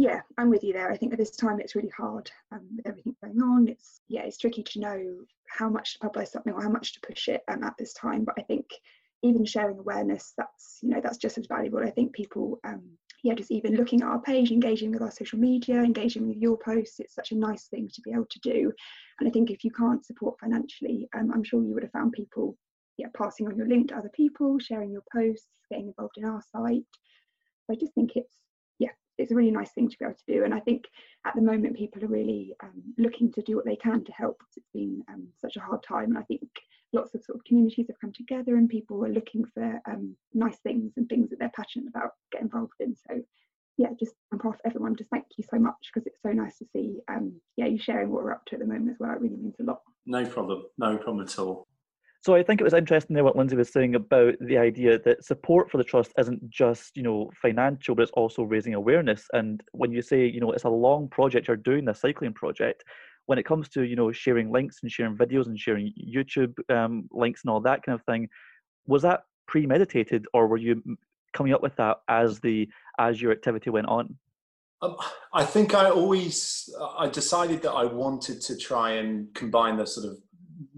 yeah, 0.00 0.20
I'm 0.38 0.50
with 0.50 0.64
you 0.64 0.72
there. 0.72 0.90
I 0.90 0.96
think 0.96 1.12
at 1.12 1.18
this 1.18 1.30
time 1.30 1.60
it's 1.60 1.74
really 1.74 1.92
hard 1.96 2.30
um, 2.52 2.66
with 2.76 2.86
everything 2.86 3.14
going 3.22 3.42
on. 3.42 3.68
It's, 3.68 4.00
yeah, 4.08 4.22
it's 4.22 4.38
tricky 4.38 4.62
to 4.62 4.80
know 4.80 5.16
how 5.46 5.68
much 5.68 5.92
to 5.92 5.98
publish 5.98 6.30
something 6.30 6.52
or 6.52 6.62
how 6.62 6.70
much 6.70 6.94
to 6.94 7.00
push 7.06 7.28
it 7.28 7.42
um, 7.48 7.62
at 7.62 7.74
this 7.78 7.92
time. 7.92 8.24
But 8.24 8.36
I 8.38 8.42
think 8.42 8.66
even 9.22 9.44
sharing 9.44 9.78
awareness, 9.78 10.32
that's, 10.38 10.78
you 10.82 10.88
know, 10.88 11.00
that's 11.02 11.18
just 11.18 11.36
as 11.36 11.46
valuable. 11.46 11.80
I 11.80 11.90
think 11.90 12.14
people 12.14 12.58
um, 12.64 12.82
yeah, 13.22 13.34
just 13.34 13.50
even 13.50 13.76
looking 13.76 14.00
at 14.00 14.08
our 14.08 14.20
page, 14.20 14.50
engaging 14.50 14.90
with 14.90 15.02
our 15.02 15.10
social 15.10 15.38
media, 15.38 15.76
engaging 15.82 16.26
with 16.26 16.38
your 16.38 16.56
posts, 16.56 17.00
it's 17.00 17.14
such 17.14 17.32
a 17.32 17.36
nice 17.36 17.64
thing 17.64 17.88
to 17.92 18.00
be 18.00 18.12
able 18.12 18.26
to 18.30 18.40
do. 18.40 18.72
And 19.18 19.28
I 19.28 19.30
think 19.30 19.50
if 19.50 19.64
you 19.64 19.70
can't 19.70 20.04
support 20.04 20.40
financially, 20.40 21.08
um, 21.14 21.30
I'm 21.32 21.44
sure 21.44 21.62
you 21.62 21.74
would 21.74 21.82
have 21.82 21.92
found 21.92 22.12
people 22.12 22.56
yeah, 22.96 23.08
passing 23.14 23.46
on 23.46 23.56
your 23.56 23.68
link 23.68 23.88
to 23.88 23.96
other 23.96 24.10
people, 24.14 24.58
sharing 24.58 24.90
your 24.90 25.04
posts, 25.14 25.48
getting 25.70 25.88
involved 25.88 26.16
in 26.16 26.24
our 26.24 26.42
site. 26.52 26.84
So 27.66 27.72
I 27.72 27.74
just 27.74 27.94
think 27.94 28.12
it's 28.16 28.34
it's 29.20 29.32
a 29.32 29.34
really 29.34 29.50
nice 29.50 29.70
thing 29.72 29.88
to 29.88 29.96
be 29.98 30.04
able 30.04 30.14
to 30.14 30.32
do. 30.32 30.44
And 30.44 30.54
I 30.54 30.60
think 30.60 30.84
at 31.26 31.34
the 31.34 31.42
moment 31.42 31.76
people 31.76 32.02
are 32.04 32.08
really 32.08 32.54
um, 32.62 32.82
looking 32.98 33.32
to 33.32 33.42
do 33.42 33.56
what 33.56 33.64
they 33.64 33.76
can 33.76 34.04
to 34.04 34.12
help 34.12 34.42
it's 34.56 34.66
been 34.72 35.02
um, 35.08 35.28
such 35.40 35.56
a 35.56 35.60
hard 35.60 35.82
time. 35.82 36.10
And 36.10 36.18
I 36.18 36.22
think 36.22 36.42
lots 36.92 37.14
of 37.14 37.22
sort 37.22 37.38
of 37.38 37.44
communities 37.44 37.86
have 37.88 38.00
come 38.00 38.12
together 38.12 38.56
and 38.56 38.68
people 38.68 39.04
are 39.04 39.12
looking 39.12 39.44
for 39.54 39.80
um, 39.86 40.16
nice 40.34 40.58
things 40.58 40.92
and 40.96 41.08
things 41.08 41.30
that 41.30 41.38
they're 41.38 41.52
passionate 41.54 41.88
about 41.88 42.12
get 42.32 42.42
involved 42.42 42.72
in 42.80 42.96
so 43.08 43.22
yeah 43.76 43.88
just 43.98 44.12
on 44.32 44.38
behalf 44.38 44.54
of 44.54 44.60
everyone 44.64 44.96
just 44.96 45.10
thank 45.10 45.24
you 45.36 45.44
so 45.48 45.58
much 45.58 45.76
because 45.92 46.06
it's 46.06 46.20
so 46.22 46.32
nice 46.32 46.58
to 46.58 46.66
see 46.72 46.98
um, 47.08 47.32
yeah 47.56 47.66
you 47.66 47.78
sharing 47.78 48.10
what 48.10 48.24
we're 48.24 48.32
up 48.32 48.44
to 48.44 48.54
at 48.54 48.60
the 48.60 48.66
moment 48.66 48.90
as 48.90 48.96
well 48.98 49.12
it 49.12 49.20
really 49.20 49.36
means 49.36 49.54
a 49.60 49.62
lot 49.62 49.80
no 50.06 50.24
problem 50.26 50.64
no 50.78 50.96
problem 50.96 51.24
at 51.24 51.38
all 51.38 51.66
So 52.22 52.34
I 52.34 52.42
think 52.42 52.60
it 52.60 52.64
was 52.64 52.74
interesting 52.74 53.14
there 53.14 53.24
what 53.24 53.36
Lindsay 53.36 53.56
was 53.56 53.72
saying 53.72 53.94
about 53.94 54.34
the 54.40 54.58
idea 54.58 54.98
that 54.98 55.24
support 55.24 55.70
for 55.70 55.78
the 55.78 55.84
trust 55.84 56.12
isn't 56.18 56.50
just 56.50 56.94
you 56.94 57.02
know 57.02 57.30
financial, 57.40 57.94
but 57.94 58.02
it's 58.02 58.12
also 58.12 58.42
raising 58.42 58.74
awareness. 58.74 59.26
And 59.32 59.62
when 59.72 59.90
you 59.90 60.02
say 60.02 60.26
you 60.26 60.40
know 60.40 60.52
it's 60.52 60.64
a 60.64 60.68
long 60.68 61.08
project, 61.08 61.48
you're 61.48 61.56
doing 61.56 61.86
the 61.86 61.94
cycling 61.94 62.34
project. 62.34 62.84
When 63.24 63.38
it 63.38 63.46
comes 63.46 63.70
to 63.70 63.84
you 63.84 63.96
know 63.96 64.12
sharing 64.12 64.52
links 64.52 64.80
and 64.82 64.92
sharing 64.92 65.16
videos 65.16 65.46
and 65.46 65.58
sharing 65.58 65.94
YouTube 65.98 66.58
um, 66.68 67.08
links 67.10 67.42
and 67.42 67.50
all 67.50 67.60
that 67.60 67.82
kind 67.84 67.98
of 67.98 68.04
thing, 68.04 68.28
was 68.86 69.00
that 69.02 69.22
premeditated 69.46 70.26
or 70.34 70.46
were 70.46 70.58
you 70.58 70.82
coming 71.32 71.54
up 71.54 71.62
with 71.62 71.76
that 71.76 71.98
as 72.08 72.38
the 72.40 72.68
as 72.98 73.22
your 73.22 73.32
activity 73.32 73.70
went 73.70 73.86
on? 73.86 74.14
Um, 74.82 74.96
I 75.32 75.44
think 75.44 75.74
I 75.74 75.88
always 75.88 76.68
I 76.98 77.08
decided 77.08 77.62
that 77.62 77.72
I 77.72 77.84
wanted 77.86 78.42
to 78.42 78.58
try 78.58 78.92
and 78.92 79.32
combine 79.34 79.76
the 79.78 79.86
sort 79.86 80.06
of 80.06 80.18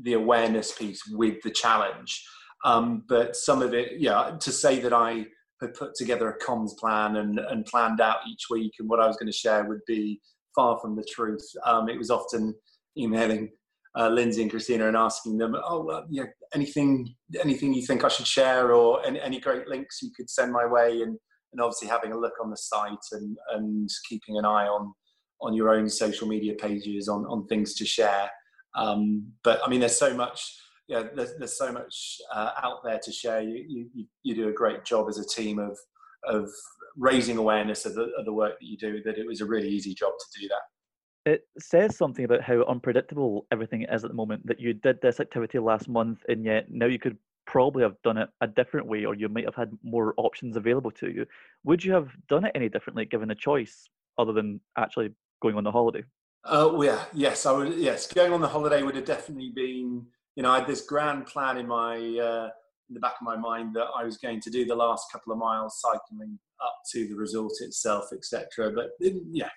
the 0.03 0.15
awareness 0.15 0.73
piece 0.73 1.03
with 1.11 1.41
the 1.43 1.51
challenge. 1.51 2.25
Um, 2.65 3.05
but 3.09 3.37
some 3.37 3.63
of 3.63 3.75
it, 3.75 4.01
yeah, 4.01 4.37
to 4.39 4.53
say 4.53 4.81
that 4.81 4.93
I 4.93 5.27
had 5.61 5.75
put 5.75 5.95
together 5.95 6.31
a 6.31 6.39
comms 6.39 6.77
plan 6.79 7.17
and, 7.17 7.39
and 7.39 7.67
planned 7.67 8.01
out 8.01 8.19
each 8.29 8.45
week 8.51 8.73
and 8.79 8.89
what 8.89 9.01
I 9.01 9.07
was 9.07 9.17
going 9.17 9.31
to 9.31 9.37
share 9.37 9.65
would 9.65 9.85
be 9.87 10.21
far 10.55 10.79
from 10.81 10.97
the 10.97 11.07
truth. 11.11 11.45
Um, 11.65 11.89
it 11.89 11.99
was 11.99 12.11
often 12.11 12.55
emailing 12.97 13.51
uh, 13.99 14.09
Lindsay 14.09 14.43
and 14.43 14.51
Christina 14.51 14.89
and 14.89 14.97
asking 14.97 15.39
them, 15.39 15.55
oh, 15.57 15.85
well, 15.85 16.07
yeah, 16.11 16.25
anything, 16.55 17.15
anything 17.41 17.75
you 17.75 17.83
think 17.83 18.05
I 18.05 18.09
should 18.09 18.27
share 18.27 18.73
or 18.73 19.05
any, 19.05 19.21
any 19.21 19.41
great 19.41 19.69
links 19.69 20.01
you 20.03 20.11
could 20.17 20.31
send 20.31 20.53
my 20.53 20.67
way. 20.67 21.03
And, 21.03 21.19
and 21.53 21.61
obviously 21.61 21.89
having 21.89 22.13
a 22.13 22.19
look 22.19 22.35
on 22.43 22.51
the 22.51 22.57
site 22.57 23.07
and, 23.13 23.37
and 23.53 23.89
keeping 24.09 24.39
an 24.39 24.45
eye 24.45 24.67
on, 24.67 24.93
on 25.41 25.53
your 25.53 25.75
own 25.75 25.89
social 25.89 26.27
media 26.27 26.55
pages 26.55 27.09
on, 27.09 27.25
on 27.27 27.47
things 27.47 27.75
to 27.75 27.85
share. 27.85 28.31
Um, 28.75 29.33
but 29.43 29.61
I 29.65 29.69
mean, 29.69 29.81
there's 29.81 29.99
so 29.99 30.15
much. 30.15 30.57
Yeah, 30.89 31.05
there's, 31.15 31.37
there's 31.39 31.57
so 31.57 31.73
much 31.73 32.19
uh, 32.35 32.51
out 32.63 32.83
there 32.85 32.99
to 33.03 33.13
share. 33.13 33.41
You, 33.41 33.89
you 33.95 34.07
you 34.23 34.35
do 34.35 34.49
a 34.49 34.53
great 34.53 34.85
job 34.85 35.09
as 35.09 35.19
a 35.19 35.27
team 35.27 35.59
of 35.59 35.79
of 36.25 36.51
raising 36.97 37.39
awareness 37.39 37.87
of 37.87 37.95
the, 37.95 38.11
of 38.19 38.25
the 38.25 38.33
work 38.33 38.59
that 38.61 38.67
you 38.67 38.77
do. 38.77 39.03
That 39.03 39.19
it 39.19 39.27
was 39.27 39.41
a 39.41 39.47
really 39.47 39.69
easy 39.69 39.95
job 39.95 40.13
to 40.19 40.41
do 40.41 40.49
that. 40.49 41.33
It 41.33 41.43
says 41.59 41.97
something 41.97 42.25
about 42.25 42.43
how 42.43 42.65
unpredictable 42.65 43.47
everything 43.53 43.87
is 43.91 44.03
at 44.03 44.11
the 44.11 44.17
moment. 44.17 44.47
That 44.47 44.61
you 44.61 44.75
did 44.75 45.01
this 45.01 45.21
activity 45.21 45.59
last 45.59 45.89
month, 45.89 46.19
and 46.29 46.45
yet 46.45 46.67
now 46.69 46.87
you 46.87 46.99
could 46.99 47.17
probably 47.47 47.83
have 47.83 47.97
done 48.03 48.19
it 48.19 48.29
a 48.41 48.47
different 48.47 48.87
way, 48.87 49.05
or 49.05 49.15
you 49.15 49.29
might 49.29 49.45
have 49.45 49.55
had 49.55 49.71
more 49.83 50.15
options 50.17 50.57
available 50.57 50.91
to 50.93 51.11
you. 51.11 51.27
Would 51.65 51.85
you 51.85 51.93
have 51.93 52.09
done 52.29 52.45
it 52.45 52.53
any 52.55 52.69
differently 52.69 53.05
given 53.05 53.31
a 53.31 53.35
choice, 53.35 53.89
other 54.19 54.33
than 54.33 54.61
actually 54.77 55.11
going 55.41 55.57
on 55.57 55.65
the 55.65 55.71
holiday? 55.71 56.03
Uh, 56.45 56.77
yeah, 56.81 57.05
yes, 57.13 57.47
I 57.47 57.53
would. 57.53 57.75
Yes, 57.77 58.07
going 58.13 58.33
on 58.33 58.41
the 58.41 58.49
holiday 58.49 58.83
would 58.83 58.97
have 58.97 59.05
definitely 59.05 59.53
been. 59.55 60.05
You 60.35 60.43
know, 60.43 60.51
I 60.51 60.59
had 60.59 60.67
this 60.67 60.83
grand 60.83 61.27
plan 61.27 61.57
in 61.57 61.69
my 61.69 61.97
uh, 61.97 62.49
in 62.89 62.95
the 62.95 63.01
back 63.01 63.15
of 63.21 63.23
my 63.23 63.37
mind 63.37 63.75
that 63.77 63.87
I 63.97 64.05
was 64.05 64.17
going 64.17 64.41
to 64.41 64.51
do 64.51 64.65
the 64.65 64.75
last 64.75 65.07
couple 65.13 65.33
of 65.33 65.39
miles 65.39 65.81
cycling 65.81 66.39
up 66.65 66.75
to 66.93 67.07
the 67.07 67.15
resort 67.15 67.53
itself, 67.61 68.07
etc. 68.13 68.73
But 68.73 68.91
yeah, 69.31 69.51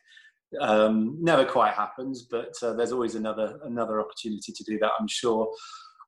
um, 0.62 1.18
never 1.22 1.44
quite 1.44 1.74
happens. 1.74 2.28
But 2.30 2.54
uh, 2.62 2.74
there's 2.74 2.92
always 2.92 3.16
another 3.16 3.60
another 3.64 4.00
opportunity 4.00 4.52
to 4.52 4.64
do 4.64 4.78
that. 4.80 4.92
I'm 5.00 5.08
sure. 5.08 5.52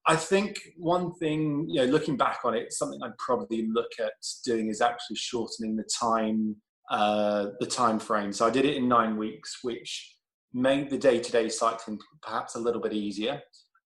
I 0.10 0.16
think 0.16 0.58
one 0.78 1.14
thing, 1.16 1.66
you 1.68 1.82
know, 1.82 1.92
looking 1.92 2.16
back 2.16 2.40
on 2.46 2.54
it, 2.54 2.72
something 2.72 3.00
I'd 3.04 3.18
probably 3.18 3.68
look 3.68 3.92
at 4.00 4.14
doing 4.46 4.70
is 4.70 4.80
actually 4.80 5.18
shortening 5.18 5.76
the 5.76 5.84
time, 6.00 6.56
uh, 6.90 7.48
the 7.60 7.66
time 7.66 8.00
frame. 8.00 8.32
So 8.32 8.48
I 8.48 8.50
did 8.50 8.64
it 8.64 8.78
in 8.78 8.88
nine 8.88 9.18
weeks, 9.18 9.58
which 9.64 10.17
made 10.58 10.90
the 10.90 10.98
day-to-day 10.98 11.50
cycling 11.50 12.00
perhaps 12.22 12.56
a 12.56 12.60
little 12.60 12.82
bit 12.82 12.94
easier, 12.94 13.42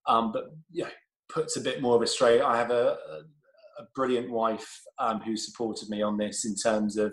um, 0.07 0.31
but 0.31 0.45
yeah, 0.71 0.89
puts 1.27 1.57
a 1.57 1.61
bit 1.61 1.81
more 1.81 1.95
of 1.95 2.01
a 2.01 2.07
straight. 2.07 2.41
I 2.41 2.55
have 2.57 2.71
a, 2.71 2.97
a, 3.09 3.81
a 3.81 3.85
brilliant 3.93 4.31
wife 4.31 4.69
um, 4.97 5.19
who 5.19 5.35
supported 5.35 5.89
me 5.89 6.01
on 6.01 6.17
this 6.17 6.45
in 6.45 6.55
terms 6.55 6.97
of 6.97 7.11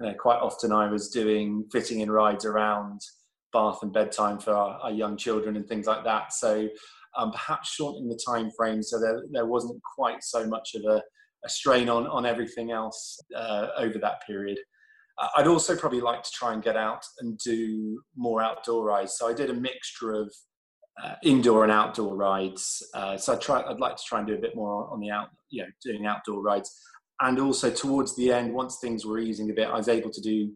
you 0.00 0.06
know, 0.06 0.14
quite 0.14 0.40
often 0.40 0.72
I 0.72 0.90
was 0.90 1.08
doing 1.08 1.64
fitting 1.72 2.00
in 2.00 2.10
rides 2.10 2.44
around 2.44 3.00
bath 3.52 3.78
and 3.82 3.92
bedtime 3.92 4.38
for 4.38 4.52
our, 4.52 4.78
our 4.80 4.92
young 4.92 5.16
children 5.16 5.56
and 5.56 5.66
things 5.66 5.86
like 5.86 6.04
that. 6.04 6.32
So 6.32 6.68
um, 7.16 7.32
perhaps 7.32 7.70
shortening 7.70 8.08
the 8.08 8.20
time 8.26 8.50
frame 8.56 8.82
so 8.82 9.00
there, 9.00 9.22
there 9.32 9.46
wasn't 9.46 9.80
quite 9.96 10.22
so 10.22 10.46
much 10.46 10.74
of 10.74 10.84
a, 10.84 11.02
a 11.44 11.48
strain 11.48 11.88
on, 11.88 12.06
on 12.06 12.26
everything 12.26 12.72
else 12.72 13.18
uh, 13.34 13.68
over 13.78 13.98
that 13.98 14.20
period. 14.26 14.58
I'd 15.36 15.46
also 15.46 15.76
probably 15.76 16.00
like 16.00 16.22
to 16.22 16.30
try 16.30 16.52
and 16.52 16.62
get 16.62 16.76
out 16.76 17.04
and 17.20 17.38
do 17.38 18.00
more 18.16 18.42
outdoor 18.42 18.84
rides. 18.84 19.16
So 19.18 19.28
I 19.28 19.32
did 19.32 19.50
a 19.50 19.54
mixture 19.54 20.12
of 20.12 20.32
uh, 21.02 21.14
indoor 21.22 21.64
and 21.64 21.72
outdoor 21.72 22.16
rides. 22.16 22.82
Uh, 22.94 23.16
so 23.16 23.34
I 23.34 23.36
try, 23.36 23.62
I'd 23.62 23.80
like 23.80 23.96
to 23.96 24.02
try 24.06 24.18
and 24.18 24.28
do 24.28 24.34
a 24.34 24.38
bit 24.38 24.54
more 24.54 24.88
on 24.92 25.00
the 25.00 25.10
out, 25.10 25.28
you 25.50 25.62
know, 25.62 25.68
doing 25.84 26.06
outdoor 26.06 26.40
rides. 26.40 26.70
And 27.20 27.40
also 27.40 27.70
towards 27.70 28.14
the 28.16 28.32
end, 28.32 28.54
once 28.54 28.78
things 28.80 29.04
were 29.04 29.18
easing 29.18 29.50
a 29.50 29.54
bit, 29.54 29.68
I 29.68 29.76
was 29.76 29.88
able 29.88 30.10
to 30.10 30.20
do 30.20 30.52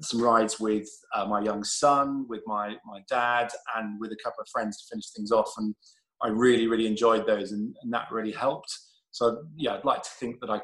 some 0.00 0.22
rides 0.22 0.60
with 0.60 0.88
uh, 1.14 1.26
my 1.26 1.40
young 1.40 1.64
son, 1.64 2.26
with 2.28 2.42
my 2.46 2.76
my 2.84 3.00
dad, 3.08 3.48
and 3.76 3.98
with 3.98 4.12
a 4.12 4.16
couple 4.22 4.42
of 4.42 4.48
friends 4.52 4.78
to 4.78 4.94
finish 4.94 5.10
things 5.10 5.32
off. 5.32 5.50
And 5.56 5.74
I 6.22 6.28
really, 6.28 6.66
really 6.68 6.86
enjoyed 6.86 7.26
those, 7.26 7.52
and, 7.52 7.74
and 7.82 7.92
that 7.92 8.06
really 8.12 8.32
helped. 8.32 8.72
So 9.10 9.42
yeah, 9.56 9.74
I'd 9.74 9.84
like 9.84 10.02
to 10.02 10.10
think 10.20 10.40
that 10.40 10.50
I, 10.50 10.60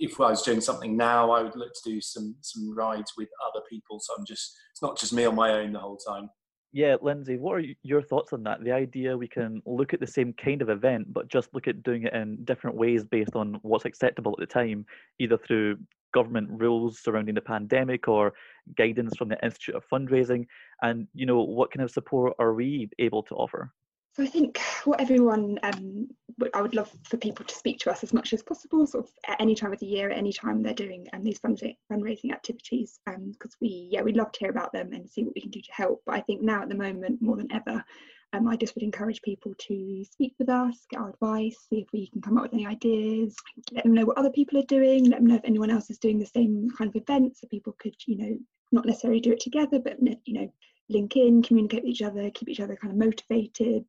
if 0.00 0.20
I 0.20 0.30
was 0.30 0.42
doing 0.42 0.60
something 0.60 0.96
now, 0.96 1.30
I 1.30 1.42
would 1.42 1.56
look 1.56 1.72
to 1.74 1.90
do 1.90 2.00
some 2.00 2.36
some 2.40 2.74
rides 2.76 3.12
with 3.16 3.28
other 3.46 3.64
people. 3.68 4.00
So 4.00 4.14
I'm 4.18 4.24
just 4.24 4.56
it's 4.72 4.82
not 4.82 4.98
just 4.98 5.12
me 5.12 5.24
on 5.24 5.34
my 5.34 5.52
own 5.52 5.72
the 5.72 5.78
whole 5.78 5.96
time. 5.96 6.30
Yeah, 6.72 6.96
Lindsay, 7.00 7.38
what 7.38 7.52
are 7.52 7.64
your 7.82 8.02
thoughts 8.02 8.34
on 8.34 8.42
that? 8.42 8.62
The 8.62 8.72
idea 8.72 9.16
we 9.16 9.26
can 9.28 9.62
look 9.64 9.94
at 9.94 10.00
the 10.00 10.06
same 10.06 10.34
kind 10.34 10.60
of 10.60 10.68
event, 10.68 11.12
but 11.12 11.28
just 11.28 11.54
look 11.54 11.66
at 11.66 11.82
doing 11.82 12.02
it 12.02 12.12
in 12.12 12.44
different 12.44 12.76
ways 12.76 13.04
based 13.04 13.34
on 13.34 13.58
what's 13.62 13.86
acceptable 13.86 14.32
at 14.32 14.40
the 14.46 14.52
time, 14.52 14.84
either 15.18 15.38
through 15.38 15.78
government 16.12 16.48
rules 16.50 17.00
surrounding 17.00 17.34
the 17.34 17.40
pandemic 17.40 18.06
or 18.06 18.34
guidance 18.76 19.16
from 19.16 19.28
the 19.28 19.42
Institute 19.42 19.74
of 19.74 19.84
Fundraising, 19.90 20.46
and 20.82 21.06
you 21.14 21.24
know 21.24 21.42
what 21.42 21.70
kind 21.72 21.84
of 21.84 21.90
support 21.90 22.34
are 22.38 22.52
we 22.52 22.88
able 22.98 23.22
to 23.22 23.34
offer? 23.34 23.72
So 24.18 24.24
I 24.24 24.26
think 24.26 24.58
what 24.84 25.00
everyone, 25.00 25.60
um, 25.62 26.08
I 26.52 26.60
would 26.60 26.74
love 26.74 26.90
for 27.04 27.16
people 27.18 27.44
to 27.44 27.54
speak 27.54 27.78
to 27.80 27.90
us 27.92 28.02
as 28.02 28.12
much 28.12 28.32
as 28.32 28.42
possible, 28.42 28.84
sort 28.84 29.04
of 29.04 29.12
at 29.28 29.40
any 29.40 29.54
time 29.54 29.72
of 29.72 29.78
the 29.78 29.86
year, 29.86 30.10
at 30.10 30.18
any 30.18 30.32
time 30.32 30.60
they're 30.60 30.74
doing 30.74 31.06
um, 31.12 31.22
these 31.22 31.38
fundraising 31.38 32.32
activities, 32.32 32.98
because 33.06 33.52
um, 33.52 33.58
we, 33.60 33.88
yeah, 33.92 34.02
we'd 34.02 34.16
love 34.16 34.32
to 34.32 34.40
hear 34.40 34.50
about 34.50 34.72
them 34.72 34.92
and 34.92 35.08
see 35.08 35.22
what 35.22 35.36
we 35.36 35.40
can 35.40 35.52
do 35.52 35.60
to 35.60 35.72
help. 35.72 36.02
But 36.04 36.16
I 36.16 36.20
think 36.22 36.42
now 36.42 36.62
at 36.62 36.68
the 36.68 36.74
moment, 36.74 37.22
more 37.22 37.36
than 37.36 37.52
ever, 37.52 37.84
um, 38.32 38.48
I 38.48 38.56
just 38.56 38.74
would 38.74 38.82
encourage 38.82 39.22
people 39.22 39.54
to 39.56 40.04
speak 40.10 40.34
with 40.40 40.48
us, 40.48 40.84
get 40.90 41.00
our 41.00 41.10
advice, 41.10 41.56
see 41.70 41.78
if 41.78 41.86
we 41.92 42.08
can 42.08 42.20
come 42.20 42.38
up 42.38 42.42
with 42.42 42.54
any 42.54 42.66
ideas, 42.66 43.36
let 43.70 43.84
them 43.84 43.94
know 43.94 44.04
what 44.04 44.18
other 44.18 44.30
people 44.30 44.58
are 44.58 44.66
doing, 44.66 45.04
let 45.04 45.20
them 45.20 45.28
know 45.28 45.36
if 45.36 45.44
anyone 45.44 45.70
else 45.70 45.90
is 45.90 45.98
doing 45.98 46.18
the 46.18 46.26
same 46.26 46.68
kind 46.76 46.88
of 46.88 46.96
events, 47.00 47.40
so 47.40 47.46
people 47.46 47.76
could, 47.78 47.94
you 48.08 48.18
know, 48.18 48.36
not 48.72 48.84
necessarily 48.84 49.20
do 49.20 49.30
it 49.30 49.38
together, 49.38 49.78
but 49.78 49.96
you 50.24 50.34
know, 50.34 50.52
link 50.88 51.16
in, 51.16 51.42
communicate 51.42 51.82
with 51.82 51.90
each 51.90 52.02
other, 52.02 52.30
keep 52.30 52.48
each 52.48 52.60
other 52.60 52.76
kind 52.76 52.92
of 52.92 52.98
motivated. 52.98 53.84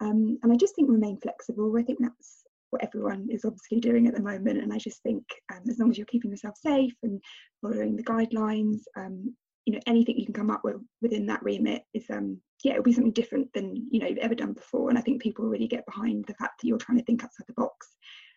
Um, 0.00 0.38
and 0.42 0.52
I 0.52 0.56
just 0.56 0.74
think 0.74 0.90
remain 0.90 1.18
flexible. 1.18 1.74
I 1.78 1.82
think 1.82 1.98
that's 2.00 2.44
what 2.70 2.84
everyone 2.84 3.28
is 3.30 3.44
obviously 3.44 3.80
doing 3.80 4.06
at 4.06 4.14
the 4.14 4.22
moment. 4.22 4.62
And 4.62 4.72
I 4.72 4.78
just 4.78 5.02
think 5.02 5.24
um, 5.52 5.62
as 5.68 5.78
long 5.78 5.90
as 5.90 5.98
you're 5.98 6.06
keeping 6.06 6.30
yourself 6.30 6.56
safe 6.56 6.94
and 7.02 7.20
following 7.60 7.96
the 7.96 8.04
guidelines, 8.04 8.80
um, 8.96 9.34
you 9.66 9.74
know, 9.74 9.80
anything 9.86 10.18
you 10.18 10.24
can 10.24 10.34
come 10.34 10.50
up 10.50 10.62
with 10.64 10.76
within 11.02 11.26
that 11.26 11.42
remit 11.42 11.82
is, 11.92 12.04
um, 12.10 12.40
yeah, 12.64 12.72
it'll 12.72 12.84
be 12.84 12.92
something 12.92 13.12
different 13.12 13.52
than, 13.52 13.86
you 13.90 14.00
know, 14.00 14.06
you've 14.06 14.18
ever 14.18 14.34
done 14.34 14.52
before. 14.52 14.88
And 14.88 14.98
I 14.98 15.02
think 15.02 15.20
people 15.20 15.44
really 15.44 15.68
get 15.68 15.84
behind 15.86 16.24
the 16.26 16.34
fact 16.34 16.60
that 16.60 16.68
you're 16.68 16.78
trying 16.78 16.98
to 16.98 17.04
think 17.04 17.22
outside 17.22 17.46
the 17.46 17.54
box 17.54 17.88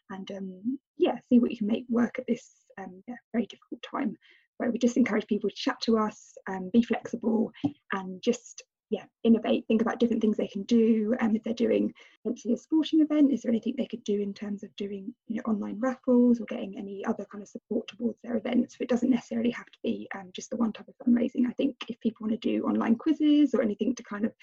and, 0.09 0.29
um, 0.31 0.79
yeah, 0.97 1.17
see 1.29 1.39
what 1.39 1.51
you 1.51 1.57
can 1.57 1.67
make 1.67 1.85
work 1.89 2.19
at 2.19 2.25
this 2.27 2.51
um, 2.79 3.03
yeah, 3.07 3.15
very 3.33 3.45
difficult 3.45 3.83
time 3.89 4.17
where 4.57 4.71
we 4.71 4.77
just 4.77 4.97
encourage 4.97 5.27
people 5.27 5.49
to 5.49 5.55
chat 5.55 5.79
to 5.81 5.97
us, 5.97 6.32
um, 6.53 6.69
be 6.71 6.81
flexible, 6.81 7.51
and 7.91 8.21
just 8.21 8.63
yeah, 8.89 9.05
innovate, 9.23 9.65
think 9.67 9.81
about 9.81 9.99
different 9.99 10.21
things 10.21 10.37
they 10.37 10.47
can 10.47 10.61
do. 10.63 11.15
And 11.19 11.31
um, 11.31 11.35
if 11.35 11.43
they're 11.43 11.53
doing 11.53 11.91
potentially 12.21 12.53
a 12.53 12.57
sporting 12.57 13.01
event, 13.01 13.31
is 13.31 13.41
there 13.41 13.49
anything 13.49 13.73
they 13.75 13.87
could 13.87 14.03
do 14.03 14.21
in 14.21 14.35
terms 14.35 14.61
of 14.61 14.75
doing 14.75 15.11
you 15.27 15.37
know, 15.37 15.51
online 15.51 15.79
raffles 15.79 16.39
or 16.39 16.45
getting 16.45 16.77
any 16.77 17.03
other 17.05 17.25
kind 17.31 17.41
of 17.41 17.47
support 17.47 17.87
towards 17.87 18.19
their 18.23 18.37
events? 18.37 18.77
It 18.79 18.89
doesn't 18.89 19.09
necessarily 19.09 19.49
have 19.49 19.65
to 19.65 19.79
be 19.83 20.07
um, 20.13 20.29
just 20.31 20.51
the 20.51 20.57
one 20.57 20.73
type 20.73 20.87
of 20.87 21.07
fundraising. 21.07 21.47
I 21.47 21.53
think 21.53 21.75
if 21.89 21.99
people 22.01 22.27
want 22.27 22.39
to 22.39 22.47
do 22.47 22.65
online 22.65 22.95
quizzes 22.95 23.55
or 23.55 23.63
anything 23.63 23.95
to 23.95 24.03
kind 24.03 24.25
of 24.25 24.33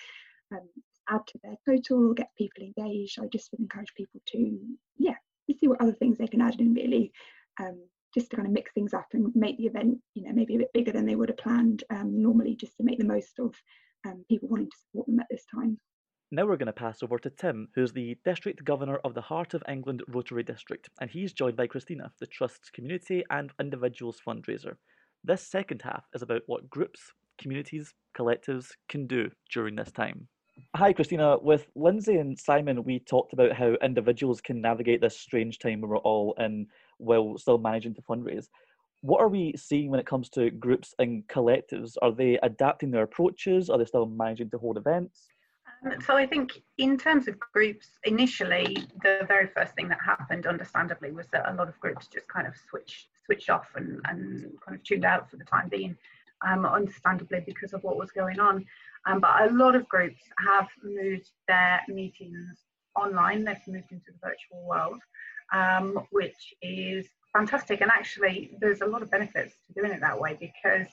um, 0.52 0.68
add 1.08 1.24
to 1.28 1.38
their 1.44 1.56
total 1.64 2.10
or 2.10 2.14
get 2.14 2.30
people 2.36 2.64
engaged, 2.64 3.20
I 3.20 3.26
just 3.26 3.52
would 3.52 3.60
encourage 3.60 3.94
people 3.94 4.20
to, 4.32 4.58
yeah, 4.98 5.14
see 5.60 5.68
what 5.68 5.80
other 5.80 5.92
things 5.92 6.18
they 6.18 6.26
can 6.26 6.40
add 6.40 6.60
in 6.60 6.74
really 6.74 7.12
um, 7.60 7.80
just 8.14 8.30
to 8.30 8.36
kind 8.36 8.46
of 8.46 8.52
mix 8.52 8.72
things 8.72 8.94
up 8.94 9.06
and 9.12 9.32
make 9.34 9.56
the 9.58 9.66
event, 9.66 9.98
you 10.14 10.24
know, 10.24 10.32
maybe 10.32 10.56
a 10.56 10.58
bit 10.58 10.72
bigger 10.72 10.92
than 10.92 11.06
they 11.06 11.14
would 11.14 11.28
have 11.28 11.38
planned 11.38 11.84
um, 11.90 12.20
normally, 12.20 12.56
just 12.56 12.76
to 12.76 12.84
make 12.84 12.98
the 12.98 13.04
most 13.04 13.38
of 13.38 13.54
um, 14.06 14.24
people 14.28 14.48
wanting 14.48 14.70
to 14.70 14.76
support 14.78 15.06
them 15.06 15.20
at 15.20 15.26
this 15.30 15.44
time. 15.54 15.78
Now 16.32 16.46
we're 16.46 16.56
going 16.56 16.66
to 16.66 16.72
pass 16.72 17.02
over 17.02 17.18
to 17.18 17.30
Tim, 17.30 17.68
who's 17.74 17.92
the 17.92 18.16
District 18.24 18.64
Governor 18.64 19.00
of 19.04 19.14
the 19.14 19.20
Heart 19.20 19.54
of 19.54 19.64
England 19.68 20.04
Rotary 20.06 20.44
District, 20.44 20.88
and 21.00 21.10
he's 21.10 21.32
joined 21.32 21.56
by 21.56 21.66
Christina, 21.66 22.12
the 22.20 22.26
Trust's 22.26 22.70
community 22.70 23.24
and 23.30 23.50
individuals 23.60 24.20
fundraiser. 24.24 24.76
This 25.24 25.46
second 25.46 25.82
half 25.82 26.04
is 26.14 26.22
about 26.22 26.42
what 26.46 26.70
groups, 26.70 27.00
communities, 27.40 27.92
collectives 28.16 28.68
can 28.88 29.06
do 29.06 29.30
during 29.52 29.74
this 29.74 29.90
time. 29.90 30.28
Hi, 30.76 30.92
Christina. 30.92 31.36
With 31.38 31.66
Lindsay 31.74 32.16
and 32.16 32.38
Simon, 32.38 32.84
we 32.84 33.00
talked 33.00 33.32
about 33.32 33.52
how 33.52 33.74
individuals 33.82 34.40
can 34.40 34.60
navigate 34.60 35.00
this 35.00 35.18
strange 35.18 35.58
time 35.58 35.80
when 35.80 35.90
we're 35.90 35.96
all 35.98 36.34
in 36.38 36.66
while 37.00 37.38
still 37.38 37.58
managing 37.58 37.94
to 37.94 38.02
fundraise. 38.02 38.46
What 39.02 39.20
are 39.20 39.28
we 39.28 39.54
seeing 39.56 39.90
when 39.90 40.00
it 40.00 40.06
comes 40.06 40.28
to 40.30 40.50
groups 40.50 40.94
and 40.98 41.26
collectives? 41.26 41.96
Are 42.02 42.12
they 42.12 42.38
adapting 42.42 42.90
their 42.90 43.04
approaches? 43.04 43.70
Are 43.70 43.78
they 43.78 43.86
still 43.86 44.06
managing 44.06 44.50
to 44.50 44.58
hold 44.58 44.76
events? 44.76 45.28
Um, 45.84 46.00
so 46.00 46.16
I 46.16 46.26
think 46.26 46.62
in 46.76 46.98
terms 46.98 47.26
of 47.26 47.38
groups, 47.38 47.98
initially 48.04 48.76
the 49.02 49.24
very 49.26 49.46
first 49.46 49.74
thing 49.74 49.88
that 49.88 49.98
happened, 50.04 50.46
understandably, 50.46 51.12
was 51.12 51.26
that 51.32 51.50
a 51.50 51.54
lot 51.54 51.68
of 51.68 51.80
groups 51.80 52.08
just 52.08 52.28
kind 52.28 52.46
of 52.46 52.54
switched 52.68 53.08
switched 53.24 53.48
off 53.48 53.68
and, 53.76 54.00
and 54.08 54.52
kind 54.64 54.76
of 54.76 54.82
tuned 54.82 55.04
out 55.04 55.30
for 55.30 55.36
the 55.36 55.44
time 55.44 55.68
being, 55.68 55.96
um, 56.46 56.66
understandably 56.66 57.40
because 57.46 57.72
of 57.72 57.82
what 57.84 57.96
was 57.96 58.10
going 58.10 58.40
on. 58.40 58.64
Um, 59.06 59.20
but 59.20 59.50
a 59.50 59.54
lot 59.54 59.74
of 59.74 59.88
groups 59.88 60.22
have 60.46 60.68
moved 60.82 61.30
their 61.48 61.80
meetings 61.88 62.58
online, 63.00 63.44
they've 63.44 63.56
moved 63.66 63.92
into 63.92 64.06
the 64.12 64.18
virtual 64.22 64.66
world, 64.66 65.00
um, 65.52 66.06
which 66.10 66.54
is 66.62 67.06
fantastic. 67.32 67.80
And 67.80 67.90
actually, 67.90 68.56
there's 68.60 68.80
a 68.80 68.86
lot 68.86 69.02
of 69.02 69.10
benefits 69.10 69.54
to 69.66 69.80
doing 69.80 69.92
it 69.92 70.00
that 70.00 70.18
way 70.18 70.36
because 70.38 70.88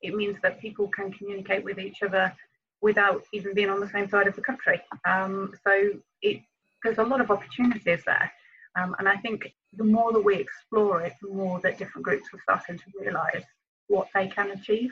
it 0.00 0.14
means 0.14 0.36
that 0.42 0.60
people 0.60 0.88
can 0.88 1.12
communicate 1.12 1.64
with 1.64 1.78
each 1.78 2.02
other 2.02 2.34
without 2.80 3.22
even 3.32 3.54
being 3.54 3.70
on 3.70 3.80
the 3.80 3.88
same 3.88 4.08
side 4.08 4.26
of 4.26 4.34
the 4.34 4.42
country. 4.42 4.80
Um, 5.08 5.52
so 5.64 5.90
it, 6.20 6.42
there's 6.82 6.98
a 6.98 7.04
lot 7.04 7.20
of 7.20 7.30
opportunities 7.30 8.02
there. 8.04 8.30
Um, 8.76 8.96
and 8.98 9.08
I 9.08 9.16
think 9.16 9.52
the 9.76 9.84
more 9.84 10.12
that 10.12 10.20
we 10.20 10.36
explore 10.36 11.02
it, 11.02 11.14
the 11.22 11.28
more 11.28 11.60
that 11.60 11.78
different 11.78 12.04
groups 12.04 12.26
are 12.32 12.40
starting 12.42 12.78
to 12.78 12.84
realise 13.00 13.44
what 13.88 14.08
they 14.14 14.28
can 14.28 14.50
achieve. 14.50 14.90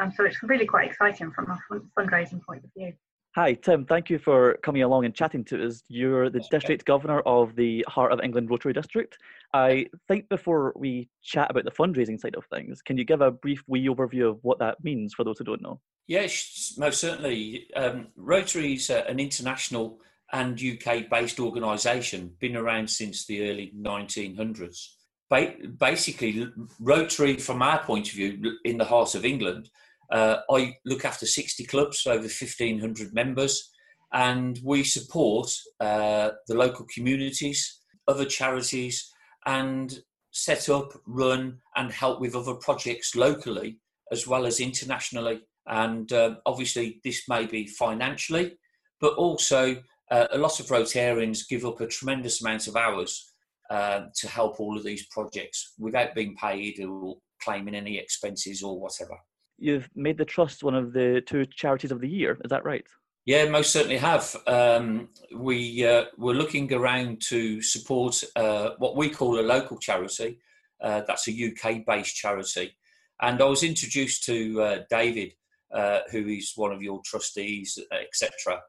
Um, 0.00 0.12
so 0.14 0.24
it's 0.24 0.42
really 0.42 0.66
quite 0.66 0.90
exciting 0.90 1.30
from 1.32 1.50
a 1.50 1.80
fundraising 1.98 2.42
point 2.44 2.64
of 2.64 2.70
view. 2.76 2.92
Hi, 3.34 3.54
Tim. 3.54 3.86
Thank 3.86 4.10
you 4.10 4.18
for 4.18 4.58
coming 4.62 4.82
along 4.82 5.06
and 5.06 5.14
chatting 5.14 5.42
to 5.44 5.64
us. 5.64 5.82
You're 5.88 6.28
the 6.28 6.44
District 6.50 6.84
Governor 6.84 7.20
of 7.20 7.56
the 7.56 7.82
Heart 7.88 8.12
of 8.12 8.20
England 8.22 8.50
Rotary 8.50 8.74
District. 8.74 9.16
I 9.54 9.86
think 10.06 10.28
before 10.28 10.74
we 10.76 11.08
chat 11.22 11.50
about 11.50 11.64
the 11.64 11.70
fundraising 11.70 12.20
side 12.20 12.34
of 12.34 12.44
things, 12.52 12.82
can 12.82 12.98
you 12.98 13.04
give 13.04 13.22
a 13.22 13.30
brief 13.30 13.62
wee 13.66 13.88
overview 13.88 14.28
of 14.28 14.38
what 14.42 14.58
that 14.58 14.84
means 14.84 15.14
for 15.14 15.24
those 15.24 15.38
who 15.38 15.44
don't 15.44 15.62
know? 15.62 15.80
Yes, 16.06 16.74
most 16.76 17.00
certainly. 17.00 17.68
Um, 17.74 18.08
Rotary 18.16 18.74
is 18.74 18.90
an 18.90 19.18
international 19.18 20.00
and 20.30 20.60
UK 20.60 21.08
based 21.08 21.40
organisation, 21.40 22.34
been 22.38 22.56
around 22.56 22.90
since 22.90 23.24
the 23.24 23.48
early 23.48 23.72
1900s. 23.80 24.88
Ba- 25.30 25.54
basically, 25.78 26.48
Rotary, 26.78 27.38
from 27.38 27.62
our 27.62 27.82
point 27.82 28.08
of 28.08 28.14
view, 28.14 28.58
in 28.66 28.76
the 28.76 28.84
heart 28.84 29.14
of 29.14 29.24
England, 29.24 29.70
uh, 30.12 30.40
I 30.50 30.76
look 30.84 31.04
after 31.04 31.26
60 31.26 31.64
clubs, 31.64 32.06
over 32.06 32.20
1,500 32.20 33.14
members, 33.14 33.70
and 34.12 34.60
we 34.62 34.84
support 34.84 35.50
uh, 35.80 36.30
the 36.46 36.54
local 36.54 36.86
communities, 36.94 37.80
other 38.06 38.26
charities, 38.26 39.10
and 39.46 39.98
set 40.30 40.68
up, 40.68 40.92
run, 41.06 41.58
and 41.76 41.90
help 41.90 42.20
with 42.20 42.36
other 42.36 42.54
projects 42.54 43.16
locally 43.16 43.78
as 44.10 44.26
well 44.26 44.44
as 44.44 44.60
internationally. 44.60 45.40
And 45.66 46.12
uh, 46.12 46.36
obviously, 46.44 47.00
this 47.02 47.22
may 47.28 47.46
be 47.46 47.66
financially, 47.66 48.58
but 49.00 49.14
also 49.14 49.76
uh, 50.10 50.26
a 50.30 50.38
lot 50.38 50.60
of 50.60 50.66
Rotarians 50.66 51.48
give 51.48 51.64
up 51.64 51.80
a 51.80 51.86
tremendous 51.86 52.42
amount 52.42 52.66
of 52.66 52.76
hours 52.76 53.32
uh, 53.70 54.02
to 54.16 54.28
help 54.28 54.60
all 54.60 54.76
of 54.76 54.84
these 54.84 55.06
projects 55.06 55.72
without 55.78 56.14
being 56.14 56.36
paid 56.36 56.78
or 56.84 57.16
claiming 57.42 57.74
any 57.74 57.96
expenses 57.96 58.62
or 58.62 58.78
whatever. 58.78 59.16
You've 59.58 59.88
made 59.94 60.18
the 60.18 60.24
Trust 60.24 60.64
one 60.64 60.74
of 60.74 60.92
the 60.92 61.22
two 61.24 61.46
charities 61.46 61.92
of 61.92 62.00
the 62.00 62.08
year, 62.08 62.38
is 62.44 62.50
that 62.50 62.64
right? 62.64 62.84
Yeah, 63.24 63.48
most 63.48 63.72
certainly 63.72 63.98
have. 63.98 64.34
Um, 64.48 65.08
we 65.32 65.86
uh, 65.86 66.06
were 66.18 66.34
looking 66.34 66.72
around 66.72 67.22
to 67.28 67.62
support 67.62 68.20
uh, 68.34 68.70
what 68.78 68.96
we 68.96 69.10
call 69.10 69.38
a 69.38 69.42
local 69.42 69.78
charity. 69.78 70.40
Uh, 70.80 71.02
that's 71.06 71.28
a 71.28 71.32
UK 71.32 71.86
based 71.86 72.16
charity. 72.16 72.76
And 73.20 73.40
I 73.40 73.44
was 73.44 73.62
introduced 73.62 74.24
to 74.24 74.60
uh, 74.60 74.78
David, 74.90 75.34
uh, 75.72 76.00
who 76.10 76.26
is 76.26 76.52
one 76.56 76.72
of 76.72 76.82
your 76.82 77.00
trustees, 77.04 77.78
etc. 77.92 78.60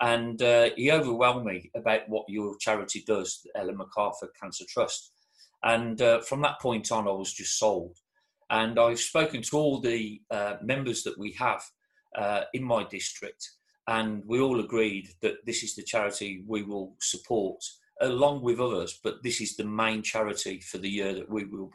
And 0.00 0.40
uh, 0.40 0.70
he 0.74 0.90
overwhelmed 0.90 1.44
me 1.44 1.70
about 1.76 2.08
what 2.08 2.24
your 2.28 2.56
charity 2.56 3.04
does, 3.06 3.46
Ellen 3.54 3.76
MacArthur 3.76 4.30
Cancer 4.40 4.64
Trust. 4.66 5.12
And 5.62 6.00
from 6.24 6.40
that 6.42 6.60
point 6.62 6.90
on, 6.92 7.06
I 7.06 7.10
was 7.10 7.34
just 7.34 7.58
sold. 7.58 7.98
And 8.50 8.78
I've 8.78 9.00
spoken 9.00 9.42
to 9.42 9.56
all 9.56 9.80
the 9.80 10.20
members 10.62 11.02
that 11.02 11.18
we 11.18 11.32
have 11.32 11.62
in 12.54 12.64
my 12.64 12.84
district. 12.84 13.46
And 13.88 14.22
we 14.26 14.40
all 14.40 14.60
agreed 14.60 15.08
that 15.22 15.44
this 15.46 15.62
is 15.62 15.74
the 15.74 15.82
charity 15.82 16.44
we 16.46 16.62
will 16.62 16.94
support 17.00 17.62
along 18.00 18.42
with 18.42 18.60
others 18.60 19.00
but 19.02 19.22
this 19.22 19.40
is 19.40 19.56
the 19.56 19.64
main 19.64 20.02
charity 20.02 20.60
for 20.60 20.78
the 20.78 20.88
year 20.88 21.14
that 21.14 21.28
we 21.28 21.44
will 21.44 21.70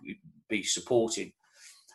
be 0.49 0.63
supporting. 0.63 1.31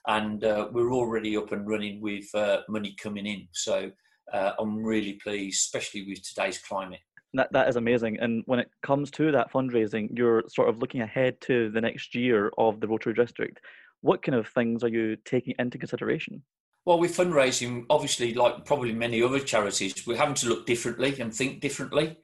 And 0.07 0.45
uh, 0.45 0.69
we're 0.73 0.93
already 0.93 1.37
up 1.37 1.53
and 1.53 1.69
running 1.69 2.01
with 2.01 2.27
uh, 2.35 2.61
money 2.69 2.97
coming 3.01 3.27
in. 3.27 3.49
So 3.53 3.91
uh, 4.33 4.53
i'm 4.59 4.85
really 4.85 5.15
pleased 5.15 5.59
especially 5.61 6.07
with 6.07 6.23
today's 6.23 6.59
climate. 6.59 7.01
That, 7.35 7.53
that 7.53 7.69
is 7.69 7.77
amazing. 7.77 8.19
And 8.21 8.43
when 8.47 8.59
it 8.59 8.71
comes 8.83 9.11
to 9.13 9.33
that 9.33 9.53
fundraising 9.53 10.09
you're 10.17 10.45
sort 10.49 10.69
of 10.69 10.79
looking 10.79 11.01
ahead 11.01 11.41
to 11.43 11.71
the 11.71 11.81
next 11.81 12.15
year 12.15 12.51
of 12.59 12.81
the 12.81 12.89
rotary 12.89 13.15
district 13.15 13.61
what 14.01 14.23
kind 14.23 14.37
of 14.37 14.49
things 14.49 14.83
are 14.85 14.89
you 14.89 15.17
taking 15.25 15.55
into 15.59 15.79
consideration 15.79 16.43
well, 16.89 16.99
with 16.99 17.15
fundraising, 17.15 17.85
obviously, 17.91 18.33
like 18.33 18.65
probably 18.65 18.95
many 18.95 19.23
other 19.23 19.41
charities, 19.41 20.07
we're 20.07 20.17
having 20.17 20.37
to 20.37 20.49
look 20.49 20.65
differently 20.65 21.21
and 21.21 21.35
think 21.35 21.61
differently. 21.61 22.17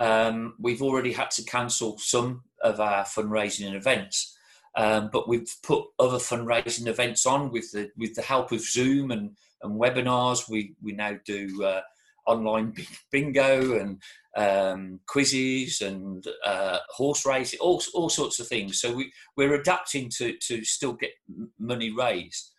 Um, 0.00 0.54
we've 0.58 0.80
already 0.80 1.12
had 1.12 1.30
to 1.32 1.44
cancel 1.44 1.98
some 1.98 2.44
of 2.62 2.80
our 2.80 3.04
fundraising 3.04 3.74
events, 3.74 4.34
um, 4.74 5.10
but 5.12 5.28
we've 5.28 5.54
put 5.62 5.84
other 5.98 6.16
fundraising 6.16 6.86
events 6.86 7.26
on 7.26 7.52
with 7.52 7.70
the 7.72 7.90
with 7.98 8.14
the 8.14 8.22
help 8.22 8.52
of 8.52 8.62
Zoom 8.62 9.10
and, 9.10 9.36
and 9.62 9.78
webinars. 9.78 10.48
We 10.48 10.76
we 10.82 10.92
now 10.92 11.18
do 11.26 11.62
uh, 11.62 11.82
online 12.26 12.74
bingo 13.12 13.78
and 13.78 14.02
um, 14.36 15.00
quizzes 15.06 15.80
and 15.80 16.26
uh, 16.44 16.78
horse 16.90 17.24
racing, 17.24 17.58
all 17.60 17.82
all 17.94 18.08
sorts 18.08 18.38
of 18.38 18.48
things. 18.48 18.80
So 18.80 18.94
we 18.94 19.12
we're 19.36 19.54
adapting 19.54 20.10
to 20.18 20.36
to 20.48 20.64
still 20.64 20.92
get 20.92 21.12
money 21.58 21.90
raised. 21.90 22.52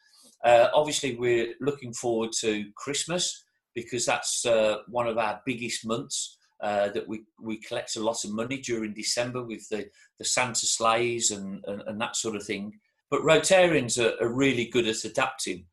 Uh, 0.44 0.68
obviously, 0.74 1.16
we're 1.16 1.54
looking 1.62 1.94
forward 1.94 2.32
to 2.42 2.66
Christmas 2.76 3.44
because 3.76 4.06
that's 4.06 4.46
uh, 4.46 4.78
one 4.88 5.08
of 5.08 5.18
our 5.18 5.42
biggest 5.46 5.86
months. 5.86 6.36
Uh, 6.60 6.90
that 6.90 7.08
we, 7.08 7.22
we 7.40 7.60
collect 7.60 7.98
a 7.98 8.04
lot 8.04 8.26
of 8.26 8.32
money 8.34 8.58
during 8.58 8.92
December 8.92 9.44
with 9.44 9.70
the, 9.70 9.86
the 10.18 10.26
Santa 10.26 10.66
sleighs 10.66 11.30
and, 11.30 11.64
and, 11.68 11.84
and 11.86 12.02
that 12.02 12.16
sort 12.16 12.36
of 12.36 12.44
thing. 12.44 12.74
But 13.12 13.22
Rotarians 13.22 14.04
are, 14.04 14.20
are, 14.26 14.34
really 14.34 14.66
good 14.66 14.88
at 14.88 15.06
adapting. 15.06 15.66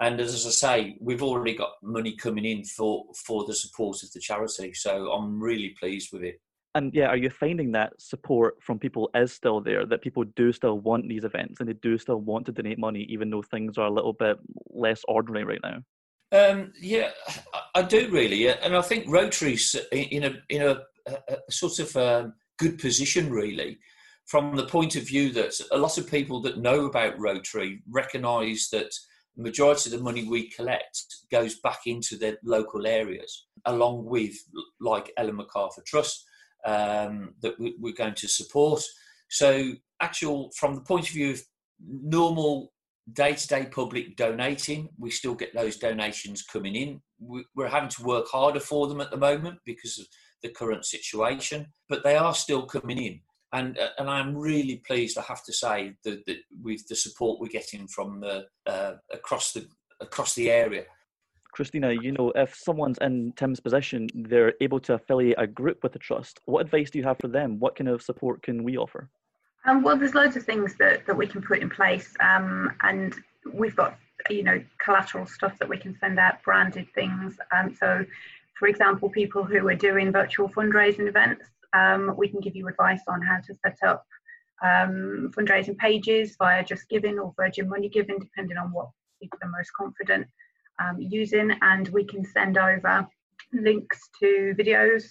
And 0.00 0.20
as 0.20 0.46
I 0.46 0.50
say, 0.50 0.96
we've 1.00 1.22
already 1.22 1.54
got 1.54 1.72
money 1.82 2.16
coming 2.16 2.44
in 2.44 2.64
for, 2.64 3.04
for 3.26 3.44
the 3.44 3.54
support 3.54 4.02
of 4.02 4.12
the 4.12 4.20
charity. 4.20 4.72
So 4.72 5.12
I'm 5.12 5.40
really 5.40 5.74
pleased 5.78 6.10
with 6.12 6.22
it 6.22 6.40
and 6.74 6.94
yeah, 6.94 7.06
are 7.06 7.16
you 7.16 7.30
finding 7.30 7.72
that 7.72 7.92
support 8.00 8.62
from 8.62 8.78
people 8.78 9.10
is 9.14 9.32
still 9.32 9.60
there? 9.60 9.84
That 9.86 10.02
people 10.02 10.24
do 10.36 10.52
still 10.52 10.78
want 10.78 11.08
these 11.08 11.24
events 11.24 11.60
and 11.60 11.68
they 11.68 11.72
do 11.74 11.98
still 11.98 12.20
want 12.20 12.46
to 12.46 12.52
donate 12.52 12.78
money, 12.78 13.06
even 13.08 13.30
though 13.30 13.42
things 13.42 13.76
are 13.76 13.86
a 13.86 13.92
little 13.92 14.12
bit 14.12 14.38
less 14.70 15.02
ordinary 15.08 15.44
right 15.44 15.60
now. 15.62 15.82
Um, 16.32 16.72
yeah, 16.80 17.10
I 17.74 17.82
do 17.82 18.08
really, 18.10 18.48
and 18.48 18.76
I 18.76 18.82
think 18.82 19.06
Rotary's 19.08 19.74
in 19.90 20.22
a 20.22 20.34
in 20.48 20.62
a, 20.62 20.82
a 21.08 21.50
sort 21.50 21.80
of 21.80 21.96
a 21.96 22.20
um, 22.20 22.34
good 22.56 22.78
position 22.78 23.30
really, 23.30 23.78
from 24.26 24.54
the 24.54 24.66
point 24.66 24.94
of 24.94 25.08
view 25.08 25.32
that 25.32 25.60
a 25.72 25.78
lot 25.78 25.98
of 25.98 26.08
people 26.08 26.40
that 26.42 26.58
know 26.58 26.84
about 26.84 27.18
Rotary 27.18 27.82
recognise 27.90 28.68
that 28.70 28.92
majority 29.40 29.90
of 29.90 29.96
the 29.96 30.04
money 30.04 30.28
we 30.28 30.50
collect 30.50 31.02
goes 31.30 31.58
back 31.60 31.80
into 31.86 32.16
the 32.16 32.38
local 32.44 32.86
areas, 32.86 33.46
along 33.66 34.04
with 34.04 34.34
like 34.80 35.12
Ellen 35.16 35.36
MacArthur 35.36 35.82
Trust 35.86 36.24
um, 36.66 37.34
that 37.42 37.58
we, 37.58 37.74
are 37.90 37.94
going 37.94 38.14
to 38.14 38.28
support. 38.28 38.82
So, 39.28 39.72
actual 40.00 40.50
from 40.56 40.74
the 40.74 40.80
point 40.82 41.08
of 41.08 41.14
view 41.14 41.32
of 41.32 41.42
normal 41.80 42.72
day-to-day 43.12 43.66
public 43.72 44.16
donating, 44.16 44.88
we 44.98 45.10
still 45.10 45.34
get 45.34 45.54
those 45.54 45.76
donations 45.76 46.42
coming 46.42 46.74
in. 46.74 47.00
We're 47.18 47.68
having 47.68 47.88
to 47.90 48.02
work 48.02 48.28
harder 48.28 48.60
for 48.60 48.86
them 48.86 49.00
at 49.00 49.10
the 49.10 49.16
moment 49.16 49.58
because 49.64 49.98
of 49.98 50.06
the 50.42 50.50
current 50.50 50.84
situation, 50.84 51.66
but 51.88 52.02
they 52.02 52.16
are 52.16 52.34
still 52.34 52.66
coming 52.66 52.98
in. 52.98 53.20
And, 53.52 53.76
uh, 53.78 53.88
and 53.98 54.08
I'm 54.08 54.36
really 54.36 54.76
pleased, 54.86 55.18
I 55.18 55.22
have 55.22 55.44
to 55.44 55.52
say, 55.52 55.94
that, 56.04 56.24
that 56.26 56.38
with 56.62 56.86
the 56.88 56.94
support 56.94 57.40
we're 57.40 57.48
getting 57.48 57.88
from 57.88 58.20
the, 58.20 58.46
uh, 58.66 58.94
across 59.12 59.52
the 59.52 59.66
across 60.00 60.34
the 60.34 60.50
area. 60.50 60.84
Christina, 61.52 61.92
you 61.92 62.12
know, 62.12 62.32
if 62.34 62.54
someone's 62.54 62.98
in 63.00 63.32
Tim's 63.36 63.60
position, 63.60 64.08
they're 64.14 64.54
able 64.60 64.80
to 64.80 64.94
affiliate 64.94 65.38
a 65.38 65.46
group 65.46 65.82
with 65.82 65.92
the 65.92 65.98
trust. 65.98 66.40
What 66.44 66.60
advice 66.60 66.90
do 66.90 66.98
you 66.98 67.04
have 67.04 67.18
for 67.20 67.28
them? 67.28 67.58
What 67.58 67.76
kind 67.76 67.88
of 67.88 68.02
support 68.02 68.42
can 68.42 68.62
we 68.62 68.78
offer? 68.78 69.10
Um, 69.66 69.82
well, 69.82 69.96
there's 69.96 70.14
loads 70.14 70.36
of 70.36 70.44
things 70.44 70.74
that, 70.78 71.04
that 71.06 71.16
we 71.16 71.26
can 71.26 71.42
put 71.42 71.58
in 71.58 71.68
place, 71.68 72.14
um, 72.20 72.72
and 72.82 73.14
we've 73.52 73.76
got 73.76 73.98
you 74.28 74.42
know 74.42 74.62
collateral 74.78 75.26
stuff 75.26 75.58
that 75.58 75.68
we 75.68 75.76
can 75.76 75.96
send 75.98 76.18
out, 76.18 76.42
branded 76.42 76.86
things. 76.94 77.36
Um, 77.54 77.74
so 77.78 78.04
for 78.58 78.68
example, 78.68 79.08
people 79.08 79.42
who 79.42 79.66
are 79.68 79.74
doing 79.74 80.12
virtual 80.12 80.48
fundraising 80.48 81.08
events, 81.08 81.44
um, 81.72 82.14
we 82.16 82.28
can 82.28 82.40
give 82.40 82.56
you 82.56 82.68
advice 82.68 83.02
on 83.08 83.22
how 83.22 83.38
to 83.40 83.54
set 83.54 83.78
up 83.86 84.04
um, 84.62 85.30
fundraising 85.36 85.76
pages 85.76 86.36
via 86.38 86.64
Just 86.64 86.88
Giving 86.88 87.18
or 87.18 87.32
Virgin 87.36 87.68
Money 87.68 87.88
Giving, 87.88 88.18
depending 88.18 88.56
on 88.56 88.72
what 88.72 88.90
people 89.20 89.38
are 89.42 89.48
most 89.48 89.72
confident 89.72 90.26
um, 90.82 90.96
using. 91.00 91.52
And 91.62 91.88
we 91.88 92.04
can 92.04 92.24
send 92.24 92.58
over 92.58 93.06
links 93.52 94.08
to 94.20 94.54
videos 94.58 95.04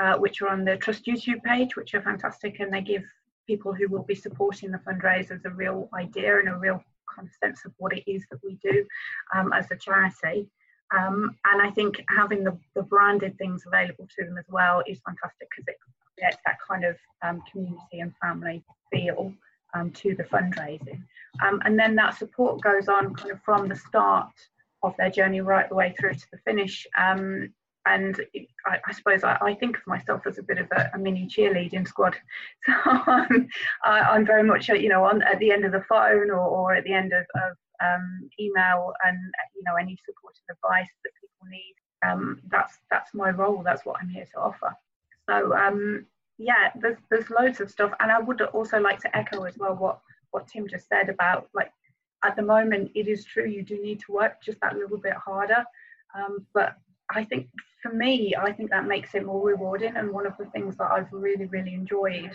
uh, 0.00 0.16
which 0.16 0.42
are 0.42 0.48
on 0.48 0.64
the 0.64 0.76
Trust 0.76 1.06
YouTube 1.06 1.42
page, 1.42 1.76
which 1.76 1.94
are 1.94 2.02
fantastic, 2.02 2.60
and 2.60 2.72
they 2.72 2.82
give 2.82 3.04
people 3.46 3.72
who 3.72 3.88
will 3.88 4.02
be 4.02 4.14
supporting 4.14 4.70
the 4.70 4.78
fundraisers 4.78 5.44
a 5.44 5.50
real 5.50 5.88
idea 5.94 6.38
and 6.38 6.48
a 6.48 6.56
real 6.56 6.82
kind 7.14 7.26
of 7.26 7.34
sense 7.42 7.64
of 7.64 7.72
what 7.78 7.96
it 7.96 8.02
is 8.06 8.26
that 8.30 8.40
we 8.44 8.58
do 8.62 8.84
um, 9.34 9.52
as 9.52 9.70
a 9.70 9.76
charity. 9.76 10.48
Um, 10.96 11.34
and 11.46 11.62
I 11.62 11.70
think 11.70 12.02
having 12.10 12.44
the, 12.44 12.56
the, 12.76 12.82
branded 12.82 13.36
things 13.38 13.64
available 13.66 14.06
to 14.16 14.24
them 14.24 14.38
as 14.38 14.44
well 14.48 14.84
is 14.86 15.00
fantastic 15.04 15.48
because 15.50 15.66
it 15.66 15.76
gets 16.18 16.36
that 16.46 16.56
kind 16.68 16.84
of 16.84 16.96
um, 17.22 17.42
community 17.50 18.00
and 18.00 18.12
family 18.20 18.64
feel 18.92 19.32
um, 19.74 19.90
to 19.90 20.14
the 20.14 20.24
fundraising. 20.24 21.02
Um, 21.44 21.60
and 21.64 21.78
then 21.78 21.94
that 21.96 22.16
support 22.18 22.62
goes 22.62 22.88
on 22.88 23.14
kind 23.14 23.30
of 23.30 23.40
from 23.42 23.68
the 23.68 23.76
start 23.76 24.32
of 24.82 24.94
their 24.98 25.10
journey 25.10 25.40
right 25.40 25.68
the 25.68 25.74
way 25.74 25.94
through 25.98 26.14
to 26.14 26.26
the 26.32 26.38
finish. 26.38 26.86
Um, 26.98 27.52
and 27.86 28.20
I, 28.66 28.78
I 28.86 28.92
suppose 28.92 29.22
I, 29.22 29.38
I, 29.40 29.54
think 29.54 29.76
of 29.76 29.86
myself 29.86 30.22
as 30.26 30.38
a 30.38 30.42
bit 30.42 30.58
of 30.58 30.66
a, 30.72 30.90
a 30.94 30.98
mini 30.98 31.28
cheerleading 31.28 31.86
squad. 31.86 32.16
So 32.66 32.72
I'm, 32.74 33.48
I'm, 33.84 34.26
very 34.26 34.42
much, 34.42 34.68
you 34.68 34.88
know, 34.88 35.04
on 35.04 35.22
at 35.22 35.38
the 35.38 35.52
end 35.52 35.64
of 35.64 35.70
the 35.70 35.84
phone 35.88 36.30
or, 36.30 36.40
or 36.40 36.74
at 36.74 36.82
the 36.82 36.92
end 36.92 37.12
of, 37.12 37.24
of 37.36 37.56
um, 37.82 38.28
email 38.40 38.92
and 39.04 39.18
you 39.54 39.62
know 39.64 39.74
any 39.76 39.98
supportive 40.04 40.42
advice 40.50 40.90
that 41.04 41.10
people 41.20 41.46
need. 41.50 41.74
Um, 42.06 42.40
that's 42.48 42.78
that's 42.90 43.14
my 43.14 43.30
role. 43.30 43.62
That's 43.62 43.84
what 43.84 43.96
I'm 44.00 44.08
here 44.08 44.26
to 44.34 44.40
offer. 44.40 44.76
So 45.28 45.54
um, 45.54 46.06
yeah, 46.38 46.70
there's 46.80 46.98
there's 47.10 47.30
loads 47.30 47.60
of 47.60 47.70
stuff, 47.70 47.92
and 48.00 48.10
I 48.10 48.18
would 48.20 48.40
also 48.42 48.78
like 48.78 49.00
to 49.00 49.16
echo 49.16 49.44
as 49.44 49.56
well 49.58 49.74
what 49.74 50.00
what 50.30 50.48
Tim 50.48 50.68
just 50.68 50.88
said 50.88 51.08
about 51.08 51.48
like 51.54 51.70
at 52.24 52.36
the 52.36 52.42
moment 52.42 52.90
it 52.94 53.08
is 53.08 53.24
true 53.24 53.46
you 53.46 53.62
do 53.62 53.80
need 53.82 54.00
to 54.00 54.12
work 54.12 54.42
just 54.42 54.60
that 54.60 54.76
little 54.76 54.98
bit 54.98 55.14
harder, 55.14 55.64
um, 56.14 56.46
but 56.54 56.76
I 57.10 57.24
think 57.24 57.48
for 57.82 57.92
me, 57.92 58.34
I 58.38 58.52
think 58.52 58.70
that 58.70 58.86
makes 58.86 59.14
it 59.14 59.24
more 59.24 59.40
rewarding. 59.46 59.96
And 59.96 60.10
one 60.10 60.26
of 60.26 60.36
the 60.38 60.46
things 60.46 60.76
that 60.76 60.90
I've 60.90 61.12
really, 61.12 61.46
really 61.46 61.74
enjoyed, 61.74 62.32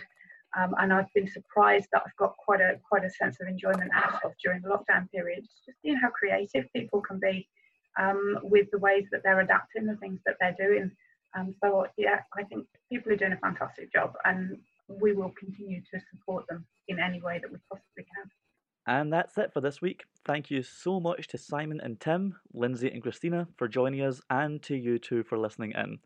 um, 0.56 0.74
and 0.78 0.92
I've 0.92 1.12
been 1.14 1.28
surprised 1.28 1.88
that 1.92 2.02
I've 2.06 2.16
got 2.16 2.36
quite 2.36 2.60
a 2.60 2.78
quite 2.88 3.04
a 3.04 3.10
sense 3.10 3.38
of 3.40 3.48
enjoyment 3.48 3.90
out 3.94 4.24
of 4.24 4.32
during 4.42 4.62
the 4.62 4.68
lockdown 4.68 5.10
period, 5.10 5.44
just 5.66 5.78
seeing 5.82 5.96
how 5.96 6.10
creative 6.10 6.66
people 6.74 7.00
can 7.00 7.18
be 7.20 7.48
um, 8.00 8.38
with 8.42 8.70
the 8.70 8.78
ways 8.78 9.06
that 9.12 9.22
they're 9.24 9.40
adapting 9.40 9.86
the 9.86 9.96
things 9.96 10.20
that 10.26 10.36
they're 10.40 10.56
doing. 10.58 10.90
Um, 11.36 11.54
so 11.62 11.86
yeah, 11.96 12.20
I 12.36 12.44
think 12.44 12.66
people 12.90 13.12
are 13.12 13.16
doing 13.16 13.32
a 13.32 13.38
fantastic 13.38 13.92
job, 13.92 14.12
and 14.24 14.58
we 14.88 15.12
will 15.12 15.32
continue 15.38 15.80
to 15.92 16.00
support 16.10 16.46
them 16.48 16.66
in 16.88 16.98
any 16.98 17.20
way 17.20 17.38
that 17.40 17.50
we 17.50 17.58
possibly 17.70 18.04
can. 18.14 18.30
And 18.86 19.12
that's 19.12 19.38
it 19.38 19.52
for 19.52 19.60
this 19.60 19.80
week. 19.80 20.04
Thank 20.26 20.50
you 20.50 20.62
so 20.62 20.98
much 20.98 21.28
to 21.28 21.38
Simon 21.38 21.80
and 21.80 22.00
Tim, 22.00 22.34
Lindsay 22.52 22.90
and 22.90 23.02
Christina 23.02 23.46
for 23.56 23.68
joining 23.68 24.02
us, 24.02 24.20
and 24.28 24.62
to 24.64 24.76
you 24.76 24.98
two 24.98 25.22
for 25.22 25.38
listening 25.38 25.72
in. 25.72 25.98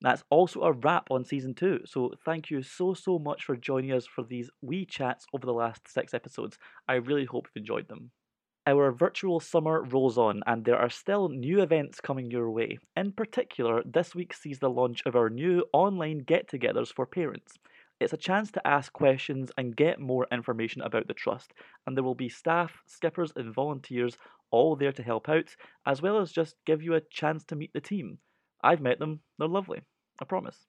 That's 0.00 0.24
also 0.28 0.62
a 0.62 0.72
wrap 0.72 1.10
on 1.10 1.24
season 1.24 1.54
two, 1.54 1.80
so 1.86 2.12
thank 2.24 2.50
you 2.50 2.62
so, 2.62 2.92
so 2.92 3.18
much 3.18 3.44
for 3.44 3.56
joining 3.56 3.92
us 3.92 4.04
for 4.04 4.24
these 4.24 4.50
wee 4.60 4.84
chats 4.84 5.24
over 5.32 5.46
the 5.46 5.52
last 5.52 5.88
six 5.88 6.12
episodes. 6.12 6.58
I 6.88 6.94
really 6.94 7.24
hope 7.24 7.46
you've 7.54 7.62
enjoyed 7.62 7.88
them. 7.88 8.10
Our 8.66 8.92
virtual 8.92 9.40
summer 9.40 9.82
rolls 9.82 10.16
on, 10.16 10.42
and 10.46 10.64
there 10.64 10.78
are 10.78 10.88
still 10.88 11.28
new 11.28 11.60
events 11.60 12.00
coming 12.00 12.30
your 12.30 12.50
way. 12.50 12.78
In 12.96 13.12
particular, 13.12 13.82
this 13.84 14.14
week 14.14 14.32
sees 14.32 14.58
the 14.58 14.70
launch 14.70 15.02
of 15.04 15.14
our 15.14 15.28
new 15.28 15.66
online 15.74 16.20
get 16.20 16.48
togethers 16.48 16.90
for 16.90 17.04
parents. 17.04 17.58
It's 18.00 18.14
a 18.14 18.16
chance 18.16 18.50
to 18.52 18.66
ask 18.66 18.90
questions 18.90 19.52
and 19.58 19.76
get 19.76 20.00
more 20.00 20.26
information 20.32 20.80
about 20.80 21.08
the 21.08 21.12
Trust, 21.12 21.52
and 21.86 21.94
there 21.94 22.02
will 22.02 22.14
be 22.14 22.30
staff, 22.30 22.82
skippers, 22.86 23.34
and 23.36 23.54
volunteers 23.54 24.16
all 24.50 24.76
there 24.76 24.92
to 24.92 25.02
help 25.02 25.28
out, 25.28 25.54
as 25.84 26.00
well 26.00 26.18
as 26.18 26.32
just 26.32 26.56
give 26.64 26.82
you 26.82 26.94
a 26.94 27.02
chance 27.02 27.44
to 27.44 27.56
meet 27.56 27.74
the 27.74 27.82
team. 27.82 28.16
I've 28.62 28.80
met 28.80 28.98
them, 28.98 29.20
they're 29.38 29.46
lovely, 29.46 29.82
I 30.18 30.24
promise. 30.24 30.68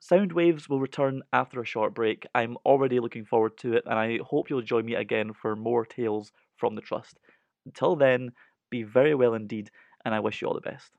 Soundwaves 0.00 0.70
will 0.70 0.80
return 0.80 1.22
after 1.34 1.60
a 1.60 1.66
short 1.66 1.94
break. 1.94 2.26
I'm 2.34 2.56
already 2.64 2.98
looking 2.98 3.26
forward 3.26 3.58
to 3.58 3.74
it, 3.74 3.84
and 3.84 3.98
I 3.98 4.20
hope 4.24 4.48
you'll 4.48 4.62
join 4.62 4.86
me 4.86 4.94
again 4.94 5.34
for 5.34 5.54
more 5.54 5.84
tales 5.84 6.32
from 6.56 6.74
the 6.74 6.82
Trust. 6.82 7.18
Until 7.64 7.96
then, 7.96 8.32
be 8.70 8.82
very 8.82 9.14
well 9.14 9.34
indeed, 9.34 9.70
and 10.04 10.14
I 10.14 10.20
wish 10.20 10.40
you 10.40 10.48
all 10.48 10.54
the 10.54 10.60
best. 10.60 10.92